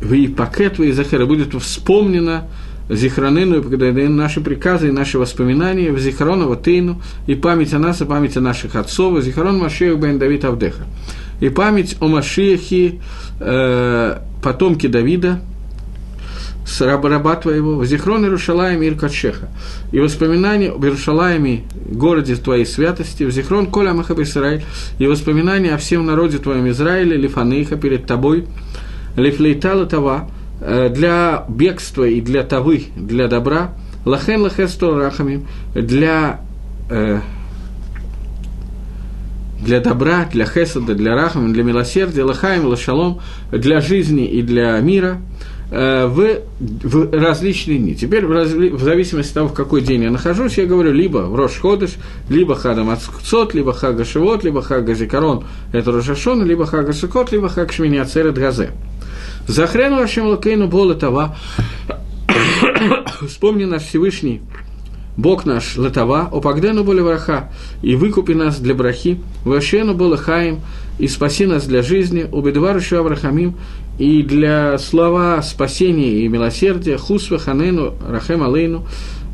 [0.00, 2.48] Вы пакет, вы захера будет вспомнено
[2.88, 8.04] Зихранену, когда наши приказы и наши воспоминания, в Зихаронова Тейну, и память о нас, и
[8.04, 10.84] память о наших отцов, Зихарон Машех бен Давид Авдеха.
[11.40, 13.00] И память о Машехе,
[13.40, 15.40] э, потомке Давида,
[16.66, 19.48] с раба, твоего, Зихрон Иерушалаем Ир Качеха,
[19.92, 24.64] и воспоминания об Иерушалаеме, городе твоей святости, в Зихрон Коля Махаб Исраиль,
[24.98, 28.46] и воспоминания о всем народе твоем Израиле, Лифанейха перед тобой,
[29.16, 30.28] Лифлейтала Тава,
[30.60, 36.40] для бегства и для тавы, для добра, Лахен Лахестор Рахамим, для
[36.90, 37.20] э,
[39.60, 45.20] для добра, для хесада, для рахама, для милосердия, лахаем, лашалом, для жизни и для мира–
[45.68, 47.96] Э, в, в различные дни.
[47.96, 51.18] Теперь в, разли, в зависимости от того, в какой день я нахожусь, я говорю либо
[51.18, 51.94] в Рош Ходыш,
[52.28, 57.48] либо Хадам Ацкцот, либо Хага Шивот, либо Хага Зикарон, это Рошашон, либо Хага Сукот, либо
[57.48, 58.70] Хаг Шмини Ацерет Газе.
[59.46, 61.36] Захрену Ашем Лакейну Бола Това.
[63.26, 64.42] Вспомни наш Всевышний,
[65.16, 67.50] Бог наш Латава, Опагдену Боля Враха,
[67.82, 70.60] и выкупи нас для брахи, Вашену Бола Хаим,
[70.98, 73.54] и спаси нас для жизни, Убедвару Аврахамим,
[73.98, 78.86] и для слова спасения и милосердия, хусва ханену, рахем алейну,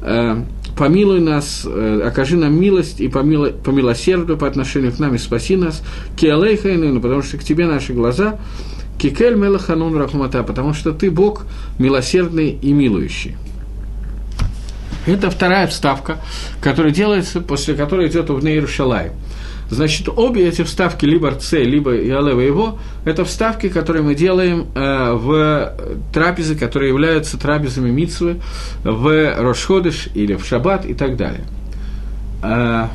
[0.02, 0.36] э,
[0.76, 5.18] помилуй нас, э, окажи нам милость и помилуй, по милосердию по отношению к нам и
[5.18, 5.82] спаси нас,
[6.16, 8.38] киалей хайнену, потому что к тебе наши глаза,
[8.98, 11.46] кикель мелаханун рахмата, потому что ты Бог
[11.78, 13.36] милосердный и милующий.
[15.06, 16.18] Это вторая вставка,
[16.60, 19.10] которая делается, после которой идет в Нейрушалай.
[19.68, 25.12] Значит, обе эти вставки, либо РЦ, либо Ялева его, это вставки, которые мы делаем э,
[25.14, 25.74] в
[26.12, 28.40] трапезы, которые являются трапезами Мицвы,
[28.84, 31.44] в Рошходыш или в Шаббат и так далее.
[32.42, 32.88] Э,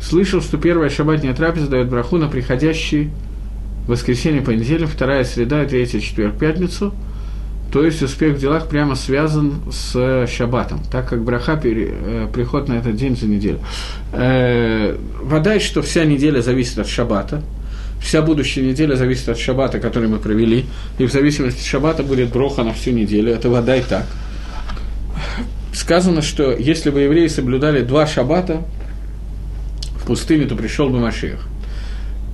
[0.00, 3.10] слышал, что первая шаббатная трапеза дает браху на приходящий
[3.86, 6.94] воскресенье, понедельник, вторая среда, третья, четверг, пятницу–
[7.72, 12.68] то есть успех в делах прямо связан с шаббатом, так как браха пере, э, приход
[12.68, 13.58] на этот день за неделю.
[14.12, 17.42] Э, вода, что вся неделя зависит от шаббата,
[18.00, 20.64] вся будущая неделя зависит от шаббата, который мы провели,
[20.98, 24.06] и в зависимости от шаббата будет броха на всю неделю, это вода и так.
[25.74, 28.62] Сказано, что если бы евреи соблюдали два шаббата
[30.00, 31.46] в пустыне, то пришел бы Машиах.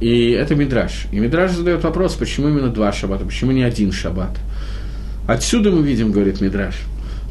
[0.03, 1.07] И это Мидраш.
[1.13, 4.37] И Мидраш задает вопрос, почему именно два шаббата, почему не один шаббат.
[5.29, 6.75] Отсюда мы видим, говорит Мидраш,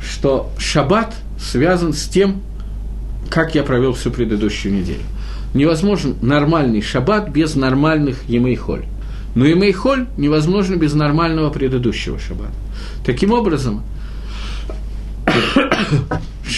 [0.01, 2.41] что шаббат связан с тем,
[3.29, 5.01] как я провел всю предыдущую неделю.
[5.53, 8.85] Невозможен нормальный шаббат без нормальных емейхоль.
[9.35, 12.53] Но емейхоль невозможно без нормального предыдущего шаббата.
[13.05, 13.83] Таким образом,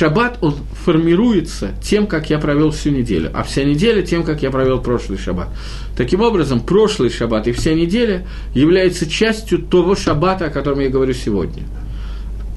[0.04, 4.52] шаббат, он формируется тем, как я провел всю неделю, а вся неделя тем, как я
[4.52, 5.48] провел прошлый шаббат.
[5.96, 11.14] Таким образом, прошлый шаббат и вся неделя являются частью того шаббата, о котором я говорю
[11.14, 11.64] сегодня.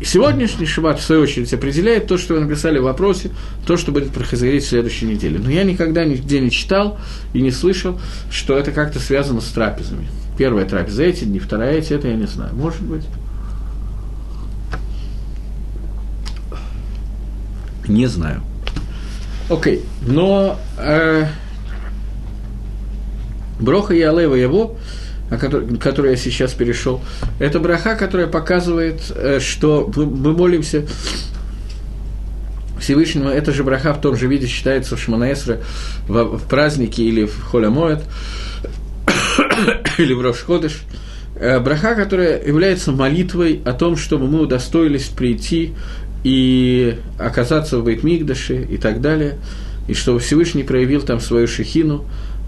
[0.02, 3.30] Сегодняшний шаббат, в свою очередь, определяет то, что вы написали в вопросе,
[3.64, 5.38] то, что будет происходить в следующей неделе.
[5.38, 6.98] Но я никогда нигде не читал
[7.32, 10.08] и не слышал, что это как-то связано с трапезами.
[10.36, 12.56] Первая трапеза эти дни, вторая эти, это я не знаю.
[12.56, 13.04] Может быть.
[17.88, 18.42] Не знаю.
[19.48, 19.84] Окей, okay.
[20.06, 21.26] но э,
[23.60, 24.76] Броха и Алева его,
[25.30, 27.00] о которой, который я сейчас перешел,
[27.38, 30.86] это браха, которая показывает, э, что мы молимся
[32.80, 35.60] Всевышнему, это же браха в том же виде считается в Шманаэсре
[36.08, 38.02] в, в празднике или в Холямоэт,
[39.98, 40.82] или в Рошходыш.
[41.36, 45.74] Э, браха, которая является молитвой о том, чтобы мы удостоились прийти
[46.26, 49.36] и оказаться в Бейтмигдаше и так далее,
[49.86, 52.04] и чтобы Всевышний проявил там свою шехину,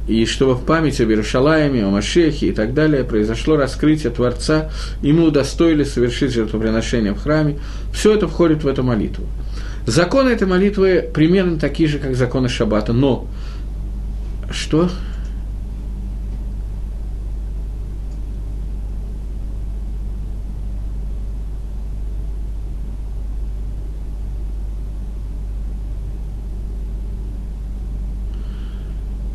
[0.09, 5.12] и чтобы в память об Иерушалаеме, о Машехе и так далее произошло раскрытие Творца, и
[5.12, 7.61] мы удостоили совершить жертвоприношение в храме.
[7.93, 9.26] Все это входит в эту молитву.
[9.87, 13.29] Законы этой молитвы примерно такие же, как законы Шаббата, но
[14.51, 14.91] что?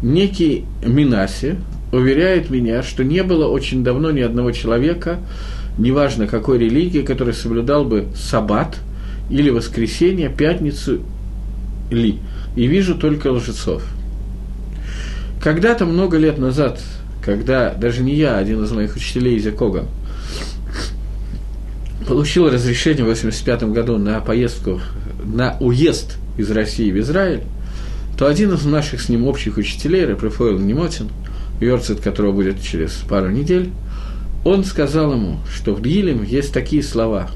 [0.03, 1.55] Некий Минаси
[1.91, 5.19] уверяет меня, что не было очень давно ни одного человека,
[5.77, 8.77] неважно какой религии, который соблюдал бы саббат
[9.29, 10.99] или воскресенье, пятницу
[11.89, 12.19] ли.
[12.55, 13.83] И вижу только лжецов.
[15.41, 16.79] Когда-то много лет назад,
[17.23, 19.85] когда даже не я, а один из моих учителей из Якога,
[22.07, 24.81] получил разрешение в 1985 году на поездку,
[25.23, 27.43] на уезд из России в Израиль,
[28.23, 31.09] то один из наших с ним общих учителей, Рапрафоил Немотин,
[31.59, 33.69] Йорцит, которого будет через пару недель,
[34.45, 37.29] он сказал ему, что в Дилем есть такие слова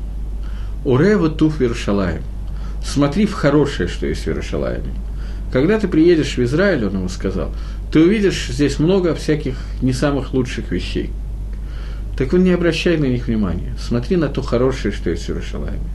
[0.85, 2.23] «Урева туф Вершалаем»–
[2.85, 4.93] «Смотри в хорошее, что есть в Вершалаеме».
[5.51, 7.51] Когда ты приедешь в Израиль, он ему сказал,
[7.91, 11.09] ты увидишь здесь много всяких не самых лучших вещей.
[12.17, 13.75] Так вы не обращай на них внимания.
[13.77, 15.89] Смотри на то хорошее, что есть в Иерушалайме.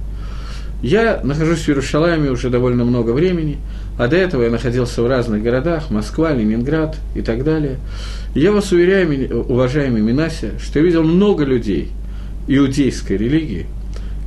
[0.83, 3.59] Я нахожусь в Иерушалайме уже довольно много времени,
[3.99, 7.79] а до этого я находился в разных городах, Москва, Ленинград и так далее.
[8.35, 11.91] Я вас уверяю, уважаемый Минася, что я видел много людей
[12.49, 13.67] иудейской религии,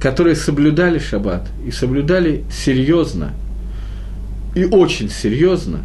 [0.01, 3.33] которые соблюдали шаббат и соблюдали серьезно,
[4.53, 5.81] и очень серьезно,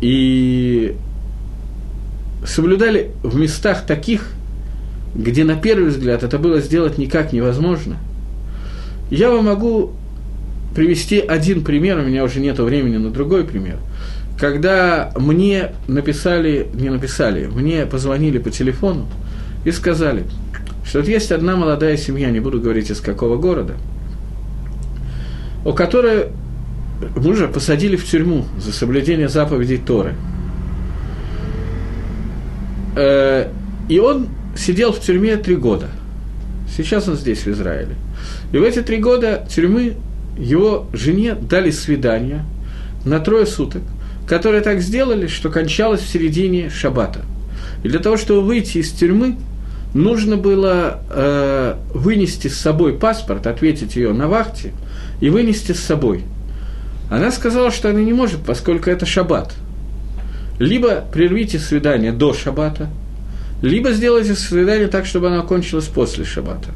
[0.00, 0.94] и
[2.46, 4.32] соблюдали в местах таких,
[5.14, 7.96] где на первый взгляд это было сделать никак невозможно–
[9.10, 9.92] я вам могу
[10.74, 13.78] привести один пример, у меня уже нет времени на другой пример.
[14.38, 19.06] Когда мне написали, не написали, мне позвонили по телефону
[19.64, 20.24] и сказали,
[20.84, 23.74] что вот есть одна молодая семья, не буду говорить из какого города,
[25.64, 26.28] у которой
[27.16, 30.14] мужа посадили в тюрьму за соблюдение заповедей Торы.
[32.96, 33.48] Э,
[33.88, 35.88] и он сидел в тюрьме три года.
[36.74, 37.94] Сейчас он здесь, в Израиле.
[38.52, 39.96] И в эти три года тюрьмы
[40.36, 42.44] его жене дали свидание
[43.04, 43.82] на трое суток,
[44.26, 47.20] которые так сделали, что кончалось в середине шаббата.
[47.82, 49.36] И для того, чтобы выйти из тюрьмы,
[49.94, 54.72] нужно было э, вынести с собой паспорт, ответить ее на вахте
[55.20, 56.24] и вынести с собой.
[57.10, 59.52] Она сказала, что она не может, поскольку это шаббат.
[60.58, 62.88] Либо прервите свидание до шаббата,
[63.62, 66.70] либо сделайте свидание так, чтобы оно кончилось после шаббата.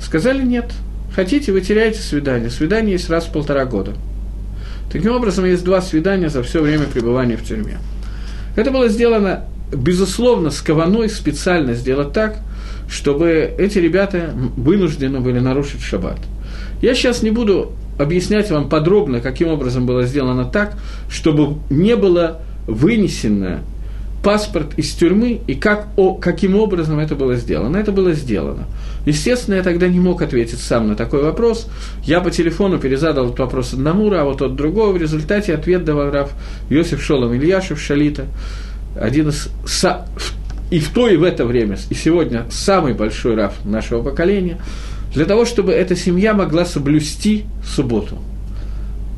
[0.00, 0.72] Сказали нет.
[1.14, 2.50] Хотите, вы теряете свидание.
[2.50, 3.92] Свидание есть раз в полтора года.
[4.90, 7.78] Таким образом, есть два свидания за все время пребывания в тюрьме.
[8.56, 12.38] Это было сделано, безусловно, с кованой специально сделать так,
[12.88, 16.18] чтобы эти ребята вынуждены были нарушить шаббат.
[16.80, 20.78] Я сейчас не буду объяснять вам подробно, каким образом было сделано так,
[21.10, 23.60] чтобы не было вынесено
[24.22, 27.76] паспорт из тюрьмы и как, о, каким образом это было сделано.
[27.76, 28.66] Это было сделано.
[29.06, 31.68] Естественно, я тогда не мог ответить сам на такой вопрос.
[32.04, 34.92] Я по телефону перезадал этот вопрос одному Раву, тот другого.
[34.92, 36.32] В результате ответ давал Рав
[36.68, 38.26] Йосиф Шолом Ильяшев Шалита,
[39.00, 39.48] один из
[40.70, 44.58] и в то, и в это время, и сегодня самый большой Рав нашего поколения,
[45.14, 48.18] для того, чтобы эта семья могла соблюсти субботу.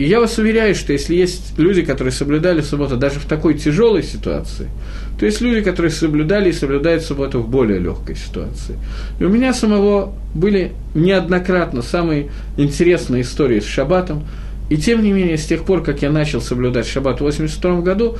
[0.01, 4.03] И я вас уверяю, что если есть люди, которые соблюдали субботу даже в такой тяжелой
[4.03, 4.71] ситуации,
[5.19, 8.79] то есть люди, которые соблюдали и соблюдают субботу в более легкой ситуации.
[9.19, 14.27] И у меня самого были неоднократно самые интересные истории с шаббатом,
[14.71, 18.17] и тем не менее, с тех пор, как я начал соблюдать шаббат в 1982 году,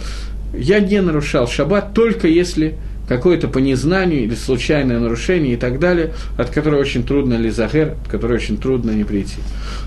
[0.53, 2.75] я не нарушал шаббат только если
[3.11, 8.09] какое-то по незнанию или случайное нарушение и так далее, от которого очень трудно лизахер, от
[8.09, 9.39] которого очень трудно не прийти.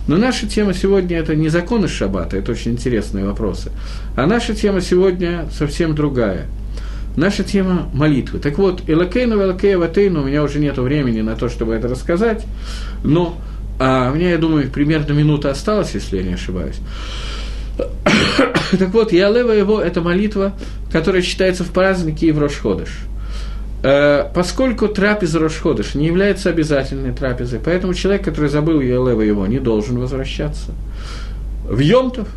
[0.10, 3.72] Но наша тема сегодня– это не законы шаббата, это очень интересные вопросы,
[4.18, 6.48] а наша тема сегодня совсем другая.
[7.16, 8.40] Наша тема– молитвы.
[8.40, 12.46] Так вот, Элакейну, Элакея, Ватейну, у меня уже нет времени на то, чтобы это рассказать,
[13.06, 13.38] но
[13.80, 16.76] а у меня, я думаю, примерно минута осталась, если я не ошибаюсь.
[18.78, 20.52] так вот, Ялева его– это молитва,
[20.92, 22.90] которая читается в празднике и в Рошходыш.
[23.84, 29.60] Э, поскольку трапеза Рошходыш не является обязательной трапезой, поэтому человек, который забыл Елева его, не
[29.60, 30.72] должен возвращаться.
[31.70, 32.30] В Йомтов,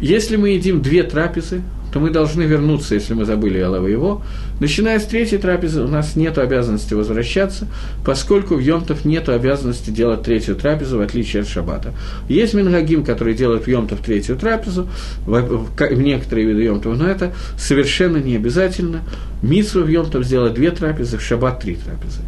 [0.00, 1.62] если мы едим две трапезы,
[1.92, 4.22] то мы должны вернуться, если мы забыли Алава его.
[4.60, 7.66] Начиная с третьей трапезы у нас нет обязанности возвращаться,
[8.04, 11.94] поскольку в Йомтов нет обязанности делать третью трапезу, в отличие от Шаббата.
[12.28, 14.88] Есть Мингагим, который делает в Йомтов третью трапезу,
[15.24, 19.00] в, в некоторые виды Йомтов, но это совершенно не обязательно.
[19.42, 22.20] Митсу в Йомтов сделать две трапезы, в Шаббат три трапезы.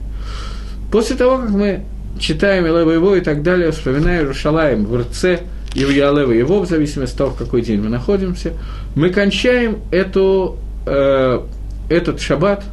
[0.91, 1.83] После того, как мы
[2.19, 5.41] читаем Элева его и так далее, вспоминаем Рушалаем в Рце,
[5.75, 8.53] и в Ялева его, в зависимости от того, в какой день мы находимся,
[8.95, 10.57] мы кончаем эту,
[10.87, 11.41] э,
[11.89, 12.65] этот шаббат,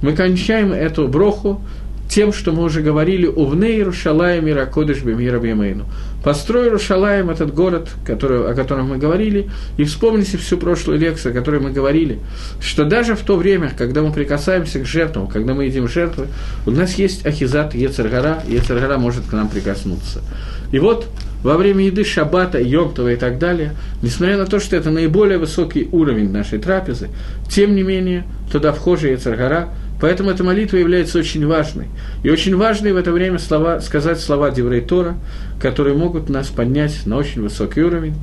[0.00, 1.60] мы кончаем эту броху
[2.08, 5.84] тем, что мы уже говорили «Увне Иерушалаем Иракодыш Бемира Бемейну».
[6.28, 9.48] Построй Иерушалаем этот город, который, о котором мы говорили,
[9.78, 12.18] и вспомните всю прошлую лекцию, о которой мы говорили,
[12.60, 16.26] что даже в то время, когда мы прикасаемся к жертвам, когда мы едим жертвы,
[16.66, 20.20] у нас есть Ахизат Ецаргара, и Ецаргара может к нам прикоснуться.
[20.70, 21.06] И вот
[21.42, 23.72] во время еды шаббата, йомтова и так далее,
[24.02, 27.08] несмотря на то, что это наиболее высокий уровень нашей трапезы,
[27.48, 29.70] тем не менее, туда вхожа Ецаргара,
[30.00, 31.86] поэтому эта молитва является очень важной.
[32.22, 35.16] И очень важной в это время слова, сказать слова Деврей Тора,
[35.60, 38.14] которые могут нас поднять на очень высокий уровень.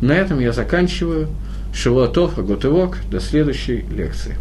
[0.00, 1.28] На этом я заканчиваю.
[1.72, 2.98] Шивуатов, Аготывок.
[3.10, 4.36] До следующей лекции.